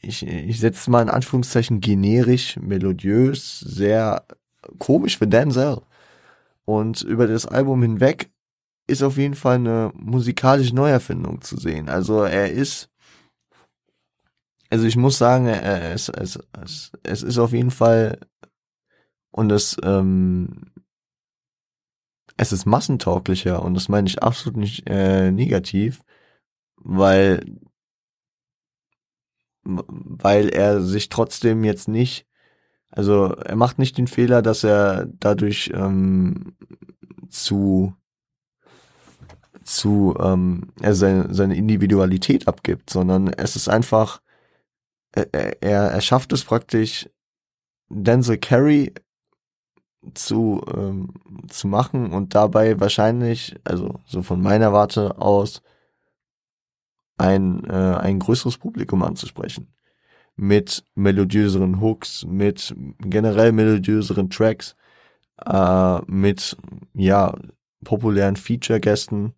ich, 0.00 0.26
ich 0.26 0.60
setze 0.60 0.90
mal 0.90 1.02
in 1.02 1.10
Anführungszeichen 1.10 1.80
generisch, 1.80 2.56
melodiös, 2.56 3.60
sehr 3.60 4.24
komisch 4.78 5.18
für 5.18 5.26
Denzel. 5.26 5.82
Und 6.64 7.02
über 7.02 7.26
das 7.26 7.46
Album 7.46 7.82
hinweg 7.82 8.30
ist 8.86 9.02
auf 9.02 9.16
jeden 9.16 9.34
Fall 9.34 9.56
eine 9.56 9.90
musikalische 9.94 10.74
Neuerfindung 10.74 11.40
zu 11.40 11.56
sehen. 11.56 11.88
Also 11.88 12.22
er 12.22 12.52
ist, 12.52 12.88
also 14.70 14.86
ich 14.86 14.96
muss 14.96 15.18
sagen, 15.18 15.46
es, 15.46 16.08
es, 16.08 16.38
es, 16.62 16.92
es 17.02 17.22
ist 17.22 17.38
auf 17.38 17.52
jeden 17.52 17.70
Fall 17.72 18.20
und 19.32 19.50
es, 19.50 19.76
ähm, 19.82 20.72
es 22.36 22.52
ist 22.52 22.66
massentauglicher 22.66 23.62
und 23.62 23.74
das 23.74 23.88
meine 23.88 24.08
ich 24.08 24.22
absolut 24.22 24.56
nicht 24.56 24.88
äh, 24.88 25.30
negativ, 25.30 26.02
weil 26.76 27.44
weil 29.64 30.48
er 30.48 30.82
sich 30.82 31.08
trotzdem 31.08 31.62
jetzt 31.64 31.86
nicht, 31.86 32.26
also 32.90 33.26
er 33.28 33.56
macht 33.56 33.78
nicht 33.78 33.96
den 33.96 34.08
Fehler, 34.08 34.42
dass 34.42 34.64
er 34.64 35.06
dadurch 35.06 35.70
ähm, 35.74 36.56
zu 37.28 37.94
zu 39.62 40.16
ähm, 40.18 40.72
er 40.80 40.94
seine, 40.94 41.32
seine 41.32 41.56
Individualität 41.56 42.48
abgibt, 42.48 42.90
sondern 42.90 43.28
es 43.28 43.54
ist 43.54 43.68
einfach 43.68 44.20
er, 45.12 45.62
er, 45.62 45.90
er 45.92 46.00
schafft 46.00 46.32
es 46.32 46.44
praktisch 46.44 47.08
Denzel 47.88 48.38
Carey 48.38 48.92
zu 50.14 50.62
ähm, 50.74 51.10
zu 51.48 51.68
machen 51.68 52.12
und 52.12 52.34
dabei 52.34 52.80
wahrscheinlich, 52.80 53.56
also 53.64 54.00
so 54.06 54.22
von 54.22 54.42
meiner 54.42 54.72
Warte 54.72 55.18
aus, 55.18 55.62
ein 57.18 57.64
äh, 57.64 57.72
ein 57.72 58.18
größeres 58.18 58.58
Publikum 58.58 59.02
anzusprechen 59.02 59.72
mit 60.36 60.84
melodiöseren 60.94 61.80
Hooks, 61.80 62.24
mit 62.26 62.74
generell 62.98 63.52
melodiöseren 63.52 64.30
Tracks, 64.30 64.76
äh, 65.44 66.00
mit 66.06 66.56
ja 66.94 67.34
populären 67.84 68.36
Feature-Gästen, 68.36 69.34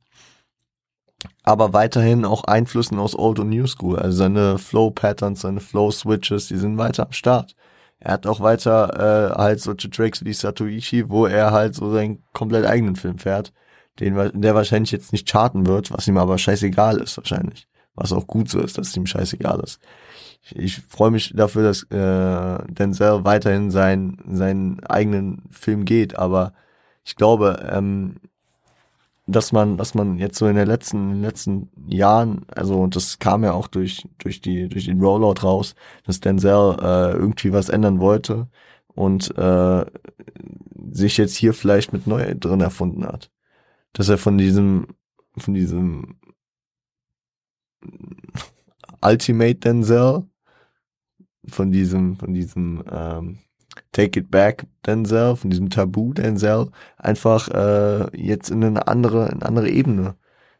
aber 1.42 1.72
weiterhin 1.72 2.24
auch 2.24 2.44
Einflüssen 2.44 2.98
aus 2.98 3.18
Old 3.18 3.38
und 3.38 3.50
New 3.50 3.66
School. 3.66 3.98
Also 3.98 4.18
seine 4.18 4.59
Flow-Patterns, 4.59 5.40
seine 5.40 5.61
Flow-Switches, 5.61 6.48
die 6.48 6.57
sind 6.57 6.79
weiter 6.79 7.07
am 7.07 7.12
Start. 7.12 7.55
Er 8.05 8.12
hat 8.12 8.27
auch 8.27 8.40
weiter 8.40 9.33
äh, 9.33 9.35
halt 9.35 9.61
solche 9.61 9.88
Tracks 9.88 10.23
wie 10.27 10.35
Satoichi, 10.35 11.09
wo 11.09 11.25
er 11.25 11.53
halt 11.53 11.75
so 11.75 11.90
seinen 11.90 12.23
komplett 12.35 12.67
eigenen 12.67 12.97
Film 12.97 13.17
fährt, 13.17 13.55
den 13.99 14.14
der 14.43 14.55
wahrscheinlich 14.55 14.93
jetzt 14.93 15.12
nicht 15.12 15.27
charten 15.27 15.67
wird, 15.67 15.90
was 15.90 16.07
ihm 16.07 16.19
aber 16.19 16.37
scheißegal 16.37 16.99
ist 16.99 17.17
wahrscheinlich. 17.17 17.67
Was 17.95 18.12
auch 18.12 18.27
gut 18.27 18.51
so 18.51 18.61
ist, 18.61 18.77
dass 18.77 18.88
es 18.88 18.97
ihm 18.99 19.07
scheißegal 19.07 19.59
ist. 19.61 19.81
Ich, 20.43 20.57
ich 20.57 20.81
freue 20.83 21.12
mich 21.12 21.33
dafür, 21.35 21.62
dass 21.62 21.85
äh, 21.85 22.59
Denzel 22.71 23.25
weiterhin 23.25 23.71
sein, 23.71 24.19
seinen 24.29 24.85
eigenen 24.85 25.45
Film 25.51 25.87
geht, 25.87 26.19
aber 26.19 26.53
ich 27.05 27.17
glaube, 27.17 27.67
ähm, 27.73 28.17
dass 29.26 29.52
man, 29.52 29.76
dass 29.76 29.94
man 29.94 30.18
jetzt 30.18 30.38
so 30.38 30.46
in 30.46 30.56
den 30.56 30.66
letzten, 30.66 31.10
in 31.10 31.10
den 31.16 31.22
letzten 31.22 31.70
Jahren, 31.87 32.44
also 32.48 32.80
und 32.80 32.94
das 32.94 33.18
kam 33.18 33.42
ja 33.42 33.52
auch 33.52 33.68
durch, 33.68 34.06
durch 34.18 34.40
die, 34.40 34.68
durch 34.68 34.84
den 34.84 35.00
Rollout 35.00 35.42
raus, 35.42 35.74
dass 36.04 36.20
Denzel 36.20 36.76
äh, 36.80 37.12
irgendwie 37.12 37.52
was 37.52 37.70
ändern 37.70 38.00
wollte 38.00 38.48
und 38.88 39.37
äh, 39.37 39.87
sich 40.90 41.16
jetzt 41.16 41.37
hier 41.37 41.54
vielleicht 41.54 41.92
mit 41.92 42.06
neu 42.06 42.34
drin 42.34 42.60
erfunden 42.60 43.06
hat. 43.06 43.30
Dass 43.94 44.08
er 44.08 44.18
von 44.18 44.37
diesem, 44.38 44.88
von 45.38 45.54
diesem 45.54 46.18
Ultimate 49.00 49.56
Denzel, 49.56 50.24
von 51.48 51.72
diesem, 51.72 52.16
von 52.16 52.34
diesem 52.34 52.84
ähm, 52.90 53.38
Take 53.92 54.20
It 54.20 54.30
Back 54.30 54.66
Denzel, 54.87 55.37
von 55.37 55.50
diesem 55.50 55.70
Tabu 55.70 56.12
Denzel, 56.12 56.70
einfach 56.96 57.48
äh, 57.48 58.16
jetzt 58.16 58.50
in 58.50 58.64
eine 58.64 58.87
andere, 58.88 59.26
in 59.26 59.34
eine 59.34 59.46
andere 59.46 59.70
Ebene 59.70 60.16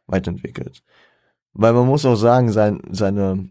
weiterentwickelt. 0.07 0.83
Weil 1.53 1.73
man 1.73 1.87
muss 1.87 2.05
auch 2.05 2.17
sagen, 2.17 2.51
sein, 2.53 2.81
seine, 2.91 3.49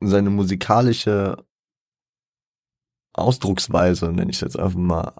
seine 0.00 0.30
musikalische 0.30 1.44
Ausdrucksweise, 3.12 4.06
nenne 4.12 4.30
ich 4.30 4.38
es 4.38 4.40
jetzt 4.40 4.58
einfach 4.58 4.78
mal, 4.78 5.12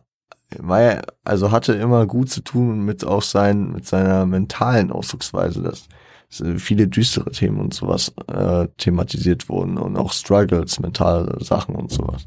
war 0.59 0.81
ja, 0.81 1.03
also 1.25 1.51
hatte 1.51 1.75
immer 1.75 2.07
gut 2.07 2.31
zu 2.31 2.43
tun 2.43 2.85
mit 2.85 3.05
auch 3.05 3.23
sein, 3.23 3.73
mit 3.73 3.87
seiner 3.87 4.27
mentalen 4.27 4.91
Ausdrucksweise, 4.91 5.63
dass, 5.63 5.89
viele 6.57 6.89
düstere 6.89 7.31
Themen 7.31 7.61
und 7.61 7.75
sowas 7.75 8.13
äh, 8.27 8.67
thematisiert 8.77 9.49
wurden 9.49 9.79
und 9.79 9.97
auch 9.97 10.13
Struggles, 10.13 10.81
mentale 10.81 11.43
Sachen 11.45 11.77
und 11.77 11.93
sowas. 11.93 12.27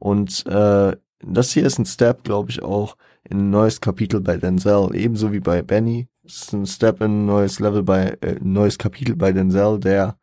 Und 0.00 0.44
äh, 0.46 0.96
das 1.22 1.52
hier 1.52 1.64
ist 1.64 1.78
ein 1.78 1.86
Step, 1.86 2.24
glaube 2.24 2.50
ich, 2.50 2.62
auch 2.62 2.96
in 3.22 3.38
ein 3.38 3.50
neues 3.50 3.80
Kapitel 3.80 4.20
bei 4.20 4.36
Denzel, 4.38 4.94
ebenso 4.94 5.32
wie 5.32 5.40
bei 5.40 5.62
Benny. 5.62 6.08
Es 6.24 6.42
ist 6.42 6.52
ein 6.52 6.66
Step 6.66 7.00
in 7.00 7.22
ein 7.22 7.26
neues 7.26 7.60
Level 7.60 7.82
bei, 7.82 8.18
äh, 8.22 8.36
ein 8.40 8.52
neues 8.52 8.78
Kapitel 8.78 9.14
bei 9.14 9.32
Denzel, 9.32 9.78
der 9.78 10.18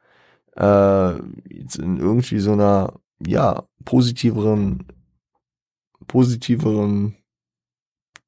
äh, 0.58 1.14
jetzt 1.54 1.78
in 1.78 1.98
irgendwie 1.98 2.40
so 2.40 2.54
einer, 2.54 3.00
ja, 3.26 3.64
positiveren, 3.86 4.88
positiveren, 6.08 7.16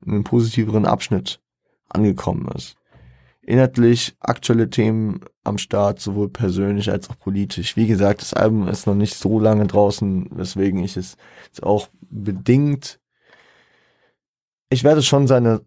in 0.05 0.11
einem 0.13 0.23
positiveren 0.23 0.85
Abschnitt 0.85 1.41
angekommen 1.89 2.47
ist 2.55 2.78
inhaltlich 3.41 4.15
aktuelle 4.19 4.69
Themen 4.69 5.21
am 5.43 5.57
Start, 5.57 5.99
sowohl 5.99 6.29
persönlich 6.29 6.91
als 6.91 7.09
auch 7.09 7.17
politisch. 7.17 7.75
Wie 7.75 7.87
gesagt, 7.87 8.21
das 8.21 8.33
Album 8.33 8.67
ist 8.67 8.87
noch 8.87 8.95
nicht 8.95 9.15
so 9.15 9.39
lange 9.39 9.65
draußen, 9.65 10.29
weswegen 10.31 10.83
ich 10.83 10.97
es 10.97 11.17
jetzt 11.45 11.63
auch 11.63 11.87
bedingt. 12.01 12.99
Ich 14.69 14.83
werde 14.83 15.01
schon 15.01 15.27
seine 15.27 15.61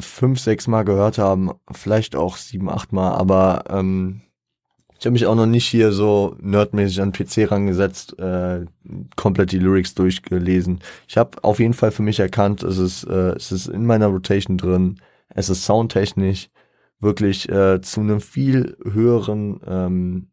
fünf, 0.00 0.38
sechs 0.40 0.66
Mal 0.66 0.84
gehört 0.84 1.18
haben, 1.18 1.52
vielleicht 1.72 2.14
auch 2.14 2.36
sieben, 2.36 2.68
acht 2.68 2.92
Mal, 2.92 3.12
aber 3.12 3.64
ähm, 3.70 4.22
ich 4.98 5.06
habe 5.06 5.12
mich 5.12 5.26
auch 5.26 5.34
noch 5.36 5.46
nicht 5.46 5.66
hier 5.66 5.92
so 5.92 6.36
nerdmäßig 6.40 7.00
an 7.00 7.12
PC 7.12 7.50
rangesetzt, 7.50 8.18
äh, 8.18 8.66
komplett 9.16 9.52
die 9.52 9.58
Lyrics 9.58 9.94
durchgelesen. 9.94 10.80
Ich 11.06 11.16
habe 11.16 11.42
auf 11.44 11.60
jeden 11.60 11.74
Fall 11.74 11.92
für 11.92 12.02
mich 12.02 12.18
erkannt, 12.18 12.64
es 12.64 12.78
ist, 12.78 13.04
äh, 13.04 13.32
es 13.36 13.52
ist 13.52 13.68
in 13.68 13.86
meiner 13.86 14.08
Rotation 14.08 14.58
drin 14.58 15.00
es 15.28 15.48
ist 15.48 15.64
soundtechnisch 15.64 16.50
wirklich 17.00 17.48
äh, 17.48 17.80
zu 17.80 18.00
einem 18.00 18.20
viel 18.20 18.76
höheren 18.84 19.60
ähm, 19.66 20.32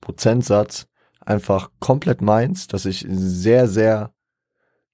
Prozentsatz 0.00 0.86
einfach 1.20 1.70
komplett 1.80 2.20
meins, 2.20 2.68
dass 2.68 2.84
ich 2.84 3.04
sehr, 3.08 3.66
sehr, 3.66 4.14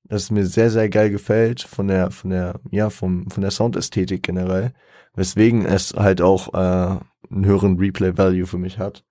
dass 0.04 0.24
es 0.24 0.30
mir 0.30 0.46
sehr, 0.46 0.70
sehr 0.70 0.88
geil 0.88 1.10
gefällt 1.10 1.62
von 1.62 1.88
der, 1.88 2.10
von 2.10 2.30
der, 2.30 2.60
ja, 2.70 2.88
vom, 2.90 3.28
von 3.30 3.40
der 3.42 3.50
Soundästhetik 3.50 4.22
generell, 4.22 4.72
weswegen 5.14 5.66
es 5.66 5.92
halt 5.92 6.20
auch 6.20 6.54
äh, 6.54 7.00
einen 7.30 7.44
höheren 7.44 7.78
Replay-Value 7.78 8.46
für 8.46 8.58
mich 8.58 8.78
hat. 8.78 9.04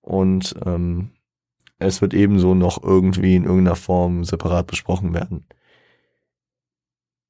Und 0.00 0.54
ähm, 0.66 1.12
es 1.78 2.02
wird 2.02 2.14
ebenso 2.14 2.54
noch 2.54 2.82
irgendwie 2.82 3.36
in 3.36 3.44
irgendeiner 3.44 3.76
Form 3.76 4.24
separat 4.24 4.66
besprochen 4.66 5.14
werden. 5.14 5.46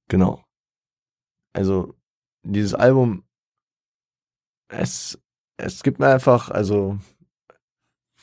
Genau 0.09 0.43
also 1.53 1.95
dieses 2.43 2.75
Album, 2.75 3.25
es, 4.69 5.19
es 5.57 5.83
gibt 5.83 5.99
mir 5.99 6.09
einfach, 6.09 6.51
also 6.51 6.99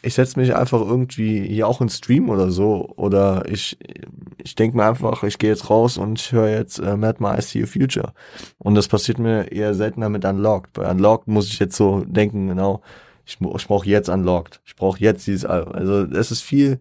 ich 0.01 0.13
setze 0.13 0.39
mich 0.39 0.55
einfach 0.55 0.81
irgendwie 0.81 1.45
hier 1.47 1.67
auch 1.67 1.81
ins 1.81 1.97
Stream 1.97 2.29
oder 2.29 2.51
so 2.51 2.87
oder 2.95 3.45
ich 3.49 3.77
ich 4.37 4.55
denke 4.55 4.77
mir 4.77 4.85
einfach, 4.85 5.23
ich 5.23 5.39
gehe 5.39 5.49
jetzt 5.49 5.69
raus 5.69 5.97
und 5.97 6.19
ich 6.19 6.31
höre 6.31 6.49
jetzt 6.49 6.79
äh, 6.79 6.95
Mad 6.95 7.17
My 7.19 7.37
I 7.37 7.41
See 7.41 7.61
Your 7.61 7.67
Future 7.67 8.13
und 8.59 8.75
das 8.75 8.87
passiert 8.87 9.19
mir 9.19 9.51
eher 9.51 9.73
seltener 9.73 10.09
mit 10.09 10.23
Unlocked. 10.25 10.73
Bei 10.73 10.89
Unlocked 10.89 11.27
muss 11.27 11.47
ich 11.47 11.59
jetzt 11.59 11.75
so 11.75 12.03
denken, 12.05 12.47
genau, 12.47 12.81
ich, 13.25 13.39
ich 13.41 13.67
brauche 13.67 13.87
jetzt 13.87 14.09
Unlocked, 14.09 14.61
ich 14.65 14.75
brauche 14.75 14.99
jetzt 14.99 15.25
dieses 15.27 15.45
Album. 15.45 15.73
Also 15.73 16.03
es 16.03 16.31
ist 16.31 16.41
viel 16.43 16.79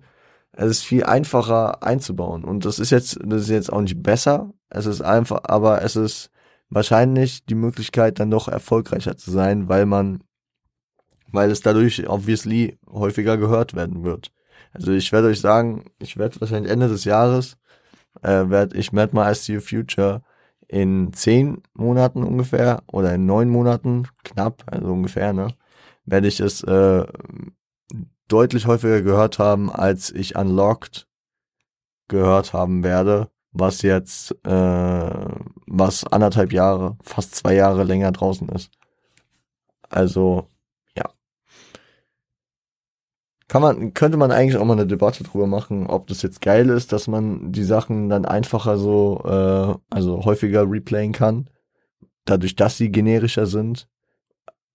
es 0.53 0.71
ist 0.71 0.85
viel 0.85 1.05
einfacher 1.05 1.83
einzubauen 1.83 2.45
und 2.45 2.65
das 2.65 2.79
ist 2.79 2.91
jetzt 2.91 3.19
das 3.25 3.43
ist 3.43 3.51
jetzt 3.51 3.73
auch 3.73 3.81
nicht 3.83 4.03
besser, 4.03 4.53
es 4.71 4.87
ist 4.87 5.03
einfach, 5.03 5.41
aber 5.45 5.83
es 5.83 5.97
ist 5.97 6.31
wahrscheinlich 6.69 7.45
die 7.47 7.55
Möglichkeit, 7.55 8.19
dann 8.19 8.31
doch 8.31 8.49
erfolgreicher 8.49 9.17
zu 9.17 9.31
sein, 9.31 9.69
weil 9.69 9.87
man, 9.87 10.23
weil 11.31 11.51
es 11.51 11.61
dadurch 11.61 12.09
obviously 12.09 12.79
häufiger 12.89 13.37
gehört 13.37 13.75
werden 13.75 14.05
wird. 14.05 14.33
Also 14.73 14.93
ich 14.93 15.13
werde 15.13 15.29
euch 15.29 15.41
sagen, 15.41 15.85
ich 15.99 16.17
werde 16.17 16.41
wahrscheinlich 16.41 16.73
Ende 16.73 16.89
des 16.89 17.05
Jahres, 17.05 17.57
äh, 18.23 18.49
werde 18.49 18.77
ich 18.77 18.93
Mad 18.93 19.15
My 19.15 19.31
ICU 19.31 19.61
Future 19.61 20.23
in 20.69 21.13
zehn 21.13 21.63
Monaten 21.75 22.25
ungefähr 22.25 22.83
oder 22.89 23.15
in 23.15 23.27
neun 23.27 23.49
Monaten, 23.49 24.09
knapp, 24.25 24.65
also 24.67 24.93
ungefähr, 24.93 25.33
ne, 25.33 25.49
werde 26.05 26.29
ich 26.29 26.41
es 26.41 26.63
äh, 26.65 27.07
deutlich 28.29 28.67
häufiger 28.67 29.03
gehört 29.03 29.39
haben, 29.39 29.71
als 29.71 30.11
ich 30.11 30.37
Unlocked 30.37 31.07
gehört 32.09 32.53
haben 32.53 32.83
werde 32.83 33.31
was 33.59 33.83
jetzt, 33.83 34.33
äh, 34.45 35.29
was 35.79 36.05
anderthalb 36.05 36.53
Jahre, 36.53 36.97
fast 37.03 37.35
zwei 37.35 37.55
Jahre 37.55 37.85
länger 37.85 38.13
draußen 38.13 38.49
ist. 38.51 38.71
Also, 39.89 40.49
ja. 40.97 41.05
kann 43.49 43.63
man, 43.63 43.95
könnte 43.95 44.17
man 44.17 44.33
eigentlich 44.33 44.57
auch 44.57 44.65
mal 44.65 44.75
eine 44.75 44.87
Debatte 44.87 45.25
drüber 45.25 45.47
machen, 45.47 45.87
ob 45.87 46.07
das 46.09 46.23
jetzt 46.23 46.41
geil 46.41 46.69
ist, 46.71 46.93
dass 46.93 47.09
man 47.09 47.53
die 47.53 47.65
Sachen 47.65 48.09
dann 48.09 48.25
einfacher 48.25 48.79
so, 48.79 49.23
äh, 49.25 49.95
also 49.95 50.25
häufiger 50.25 50.69
replayen 50.69 51.13
kann, 51.13 51.49
dadurch, 52.25 52.57
dass 52.57 52.77
sie 52.77 52.91
generischer 52.91 53.47
sind. 53.47 53.89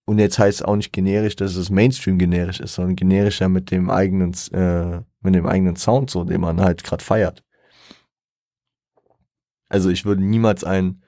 Und 0.06 0.20
jetzt 0.20 0.40
heißt 0.40 0.62
es 0.62 0.66
auch 0.66 0.76
nicht 0.76 0.94
generisch, 0.94 1.36
dass 1.36 1.56
es 1.56 1.70
Mainstream 1.70 2.18
generisch 2.18 2.60
ist, 2.60 2.76
sondern 2.76 2.96
generischer 2.96 3.50
mit 3.50 3.72
dem 3.72 3.90
eigenen, 3.90 4.34
äh, 4.52 5.02
mit 5.22 5.36
dem 5.36 5.46
eigenen 5.46 5.76
Sound, 5.76 6.10
so, 6.10 6.24
den 6.24 6.42
man 6.42 6.60
halt 6.60 6.84
gerade 6.84 7.04
feiert. 7.04 7.44
Also 9.72 9.90
ich 9.90 10.04
würde 10.04 10.22
niemals 10.22 10.66
ein 10.66 11.02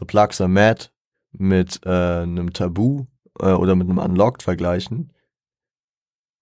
The 0.00 0.04
Plugs 0.04 0.40
are 0.40 0.50
Mad 0.50 0.86
mit 1.30 1.78
äh, 1.86 2.22
einem 2.22 2.52
Tabu 2.52 3.06
äh, 3.38 3.52
oder 3.52 3.76
mit 3.76 3.88
einem 3.88 3.98
Unlocked 3.98 4.42
vergleichen 4.42 5.12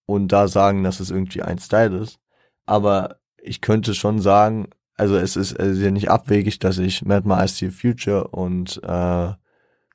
und 0.07 0.29
da 0.29 0.47
sagen, 0.47 0.83
dass 0.83 0.99
es 0.99 1.11
irgendwie 1.11 1.43
ein 1.43 1.59
Style 1.59 1.95
ist. 1.99 2.19
Aber 2.65 3.19
ich 3.37 3.61
könnte 3.61 3.93
schon 3.93 4.19
sagen, 4.19 4.69
also 4.95 5.15
es 5.17 5.35
ist, 5.35 5.51
es 5.51 5.77
ist 5.77 5.83
ja 5.83 5.91
nicht 5.91 6.09
abwegig, 6.09 6.57
dass 6.57 6.79
ich 6.79 7.05
Mad 7.05 7.27
My 7.27 7.43
Ice 7.43 7.69
Future 7.69 8.29
und 8.29 8.77
äh, 8.83 9.33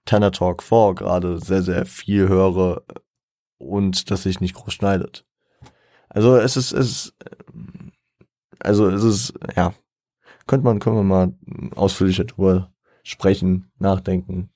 Tanner 0.04 0.30
Talk 0.30 0.62
4 0.62 0.94
gerade 0.94 1.40
sehr, 1.40 1.64
sehr 1.64 1.84
viel 1.84 2.28
höre 2.28 2.84
und 3.58 4.08
dass 4.12 4.22
sich 4.22 4.40
nicht 4.40 4.54
groß 4.54 4.72
schneidet. 4.72 5.26
Also 6.10 6.36
es 6.36 6.56
ist, 6.56 6.70
es 6.70 6.90
ist, 6.90 7.16
also 8.60 8.88
es 8.88 9.02
ist, 9.02 9.34
ja, 9.56 9.74
könnte 10.47 10.64
man, 10.64 10.78
können 10.78 10.97
wir 10.97 11.03
mal 11.03 11.34
ausführlicher 11.74 12.24
drüber 12.24 12.72
sprechen, 13.03 13.70
nachdenken, 13.78 14.51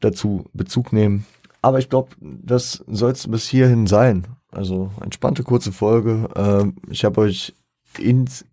dazu 0.00 0.48
Bezug 0.52 0.92
nehmen. 0.92 1.26
Aber 1.62 1.78
ich 1.78 1.88
glaube, 1.88 2.10
das 2.20 2.84
soll 2.86 3.12
es 3.12 3.28
bis 3.28 3.48
hierhin 3.48 3.86
sein. 3.86 4.26
Also 4.50 4.90
entspannte 5.00 5.42
kurze 5.42 5.72
Folge. 5.72 6.28
Ähm, 6.34 6.76
ich 6.88 7.04
habe 7.04 7.20
euch 7.20 7.54
ins, 7.98 8.46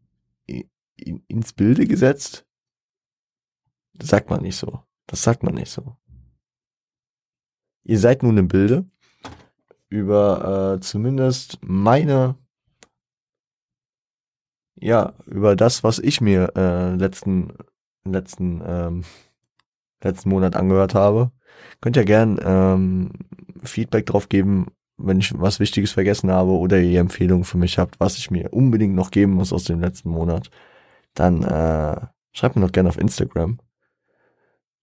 in, 0.46 1.24
ins 1.28 1.54
Bilde 1.54 1.88
gesetzt. 1.88 2.46
Das 3.94 4.10
sagt 4.10 4.30
man 4.30 4.42
nicht 4.42 4.58
so. 4.58 4.84
Das 5.08 5.24
sagt 5.24 5.44
man 5.44 5.56
nicht 5.56 5.72
so. 5.72 5.96
Ihr 7.84 7.98
seid 7.98 8.22
nun 8.24 8.38
im 8.38 8.50
Bilde 8.50 8.86
über 9.90 10.76
äh, 10.76 10.82
zumindest 10.82 11.60
meine 11.62 12.36
ja, 14.80 15.14
über 15.26 15.56
das, 15.56 15.84
was 15.84 16.00
ich 16.00 16.22
mir 16.22 16.54
äh, 16.56 16.96
letzten, 16.96 17.54
letzten, 18.06 18.62
ähm, 18.66 19.04
letzten 20.04 20.30
Monat 20.30 20.56
angehört 20.56 20.96
habe. 20.96 21.32
Könnt 21.82 21.98
ihr 21.98 22.06
gern 22.06 22.40
ähm, 22.44 23.12
Feedback 23.64 24.06
drauf 24.06 24.30
geben, 24.30 24.68
wenn 24.98 25.20
ich 25.20 25.40
was 25.40 25.60
Wichtiges 25.60 25.92
vergessen 25.92 26.32
habe 26.32 26.52
oder 26.52 26.80
ihr 26.80 27.00
Empfehlungen 27.00 27.44
für 27.44 27.58
mich 27.58 27.78
habt, 27.78 28.00
was 28.00 28.18
ich 28.18 28.32
mir 28.32 28.54
unbedingt 28.54 28.96
noch 28.96 29.12
geben 29.12 29.34
muss 29.34 29.54
aus 29.54 29.64
dem 29.64 29.80
letzten 29.80 30.10
Monat. 30.10 30.50
Dann 31.14 31.44
äh, 31.44 32.00
schreibt 32.32 32.56
mir 32.56 32.62
doch 32.62 32.72
gerne 32.72 32.90
auf 32.90 33.00
Instagram. 33.00 33.60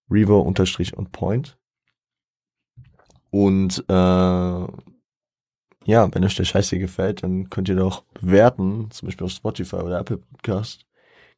Revo 0.09 0.39
unterstrich 0.39 0.95
und 0.95 1.11
Point. 1.11 1.57
Und 3.31 3.83
äh, 3.89 4.67
ja, 5.85 6.13
wenn 6.13 6.23
euch 6.23 6.35
der 6.35 6.45
Scheiß 6.45 6.69
hier 6.69 6.79
gefällt, 6.79 7.23
dann 7.23 7.49
könnt 7.49 7.69
ihr 7.69 7.75
doch 7.75 8.03
bewerten, 8.19 8.89
zum 8.89 9.07
Beispiel 9.07 9.25
auf 9.25 9.31
Spotify 9.31 9.77
oder 9.77 9.99
Apple 9.99 10.17
Podcast. 10.17 10.85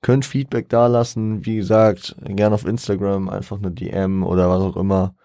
Könnt 0.01 0.25
Feedback 0.25 0.69
dalassen, 0.69 1.45
wie 1.45 1.57
gesagt, 1.57 2.15
gerne 2.23 2.55
auf 2.55 2.65
Instagram, 2.65 3.29
einfach 3.29 3.57
eine 3.57 3.71
DM 3.71 4.23
oder 4.23 4.49
was 4.49 4.61
auch 4.61 4.77
immer. 4.77 5.15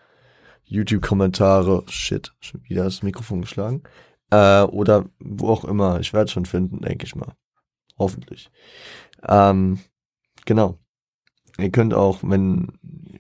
YouTube-Kommentare, 0.64 1.84
shit, 1.88 2.32
schon 2.40 2.62
wieder 2.64 2.84
das 2.84 3.02
Mikrofon 3.02 3.42
geschlagen. 3.42 3.82
Äh, 4.30 4.62
oder 4.62 5.04
wo 5.20 5.50
auch 5.50 5.64
immer, 5.64 6.00
ich 6.00 6.12
werde 6.12 6.30
schon 6.30 6.46
finden, 6.46 6.80
denke 6.80 7.04
ich 7.04 7.14
mal. 7.14 7.34
Hoffentlich. 7.98 8.50
Ähm, 9.28 9.78
genau. 10.46 10.78
Ihr 11.58 11.70
könnt 11.70 11.94
auch, 11.94 12.20
wenn, 12.22 12.72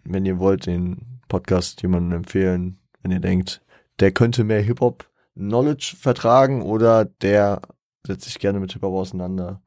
wenn 0.04 0.24
ihr 0.26 0.38
wollt, 0.38 0.66
den 0.66 1.20
Podcast 1.28 1.82
jemandem 1.82 2.18
empfehlen, 2.18 2.80
wenn 3.02 3.12
ihr 3.12 3.20
denkt, 3.20 3.62
der 4.00 4.10
könnte 4.10 4.42
mehr 4.42 4.62
Hip-Hop 4.62 5.11
Knowledge 5.34 5.96
vertragen 5.98 6.62
oder 6.62 7.04
der 7.04 7.62
setzt 8.06 8.24
sich 8.24 8.38
gerne 8.38 8.60
mit 8.60 8.72
Hip-Hop 8.72 8.94
auseinander. 8.94 9.62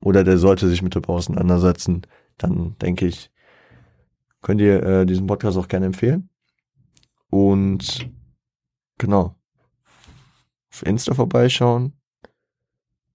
Oder 0.00 0.24
der 0.24 0.38
sollte 0.38 0.68
sich 0.68 0.82
mit 0.82 0.94
Hip-Hop 0.94 1.16
auseinandersetzen. 1.16 2.02
Dann 2.36 2.76
denke 2.78 3.06
ich, 3.06 3.30
könnt 4.42 4.60
ihr 4.60 4.82
äh, 4.82 5.06
diesen 5.06 5.26
Podcast 5.26 5.58
auch 5.58 5.68
gerne 5.68 5.86
empfehlen. 5.86 6.30
Und 7.30 8.10
genau. 8.96 9.34
Auf 10.72 10.86
Insta 10.86 11.14
vorbeischauen. 11.14 11.94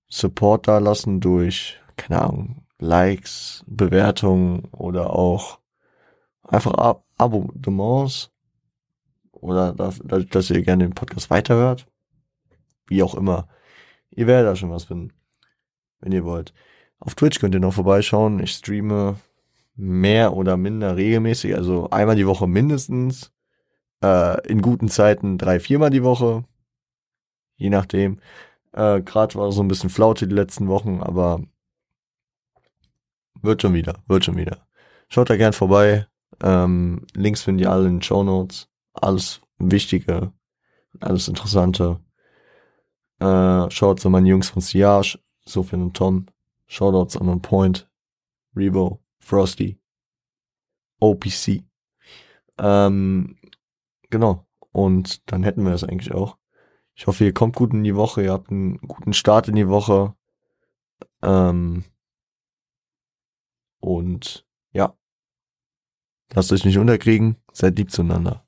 Support 0.10 0.68
da 0.68 0.78
lassen 0.78 1.22
durch, 1.22 1.80
keine 1.96 2.22
Ahnung, 2.22 2.68
Likes, 2.78 3.64
Bewertungen 3.66 4.66
oder 4.66 5.12
auch 5.12 5.60
einfach 6.44 6.74
Ab 6.74 7.06
Abonnements 7.18 8.33
oder 9.44 9.74
dadurch, 9.74 10.30
dass 10.30 10.50
ihr 10.50 10.62
gerne 10.62 10.86
den 10.86 10.96
Podcast 10.96 11.30
weiterhört. 11.30 11.86
Wie 12.88 13.04
auch 13.04 13.16
immer. 13.16 13.48
Ihr 14.10 14.28
werdet 14.28 14.50
da 14.50 14.56
schon 14.56 14.72
was 14.72 14.86
finden, 14.86 15.14
wenn 16.00 16.12
ihr 16.12 16.24
wollt. 16.24 16.54
Auf 17.00 17.16
Twitch 17.16 17.39
könnt 17.39 17.54
ihr 17.54 17.60
noch 17.60 17.74
vorbeischauen. 17.74 18.39
Ich 18.39 18.52
streame 18.52 19.18
mehr 19.76 20.34
oder 20.34 20.56
minder 20.56 20.96
regelmäßig, 20.96 21.56
also 21.56 21.89
einmal 21.89 22.16
die 22.16 22.28
Woche 22.28 22.48
mindestens. 22.48 23.32
Äh, 24.02 24.48
in 24.48 24.62
guten 24.62 24.88
Zeiten 24.88 25.38
drei, 25.38 25.60
viermal 25.60 25.89
die 25.89 26.04
Woche. 26.04 26.46
Je 27.58 27.70
nachdem. 27.70 28.20
Äh, 28.72 29.02
Gerade 29.02 29.36
war 29.36 29.52
so 29.52 29.62
ein 29.62 29.68
bisschen 29.68 29.89
Flaute 29.89 30.28
die 30.28 30.36
letzten 30.36 30.68
Wochen, 30.68 31.02
aber 31.02 31.41
wird 33.41 33.62
schon 33.62 33.74
wieder, 33.74 33.96
wird 34.08 34.26
schon 34.26 34.38
wieder. 34.38 34.66
Schaut 35.10 35.30
da 35.30 35.36
gern 35.36 35.54
vorbei. 35.54 36.08
Ähm, 36.41 37.06
Links 37.14 37.44
findet 37.44 37.66
ihr 37.66 37.72
alle 37.72 37.88
in 37.88 37.96
den 37.96 38.02
Show 38.02 38.24
Notes 38.24 38.70
alles 38.94 39.41
Wichtige, 39.58 40.34
alles 41.00 41.28
Interessante. 41.28 42.00
Äh, 43.20 43.70
Shoutouts 43.70 44.06
an 44.06 44.12
meine 44.12 44.30
Jungs 44.30 44.50
von 44.50 44.62
Siage, 44.62 45.20
Sofian 45.46 45.82
und 45.82 45.96
Tom. 45.96 46.28
Shoutouts 46.68 47.18
an 47.18 47.30
On 47.30 47.41
Point, 47.41 47.89
Revo, 48.56 49.04
Frosty, 49.20 49.80
OPC. 51.00 51.64
Ähm, 52.58 53.38
genau. 54.10 54.48
Und 54.72 55.32
dann 55.32 55.44
hätten 55.44 55.64
wir 55.64 55.72
das 55.72 55.84
eigentlich 55.84 56.14
auch. 56.14 56.38
Ich 56.96 57.08
hoffe, 57.08 57.26
ihr 57.26 57.34
kommt 57.34 57.56
gut 57.56 57.74
in 57.74 57.84
die 57.84 57.96
Woche, 57.96 58.24
ihr 58.24 58.32
habt 58.32 58.50
einen 58.50 58.78
guten 58.80 59.14
Start 59.14 59.48
in 59.48 59.56
die 59.56 59.68
Woche. 59.68 60.16
Ähm, 61.22 61.84
und 63.80 64.48
ja, 64.72 64.98
lasst 66.34 66.52
euch 66.52 66.66
nicht 66.66 66.78
unterkriegen, 66.78 67.38
seid 67.52 67.78
lieb 67.78 67.91
zueinander. 67.91 68.46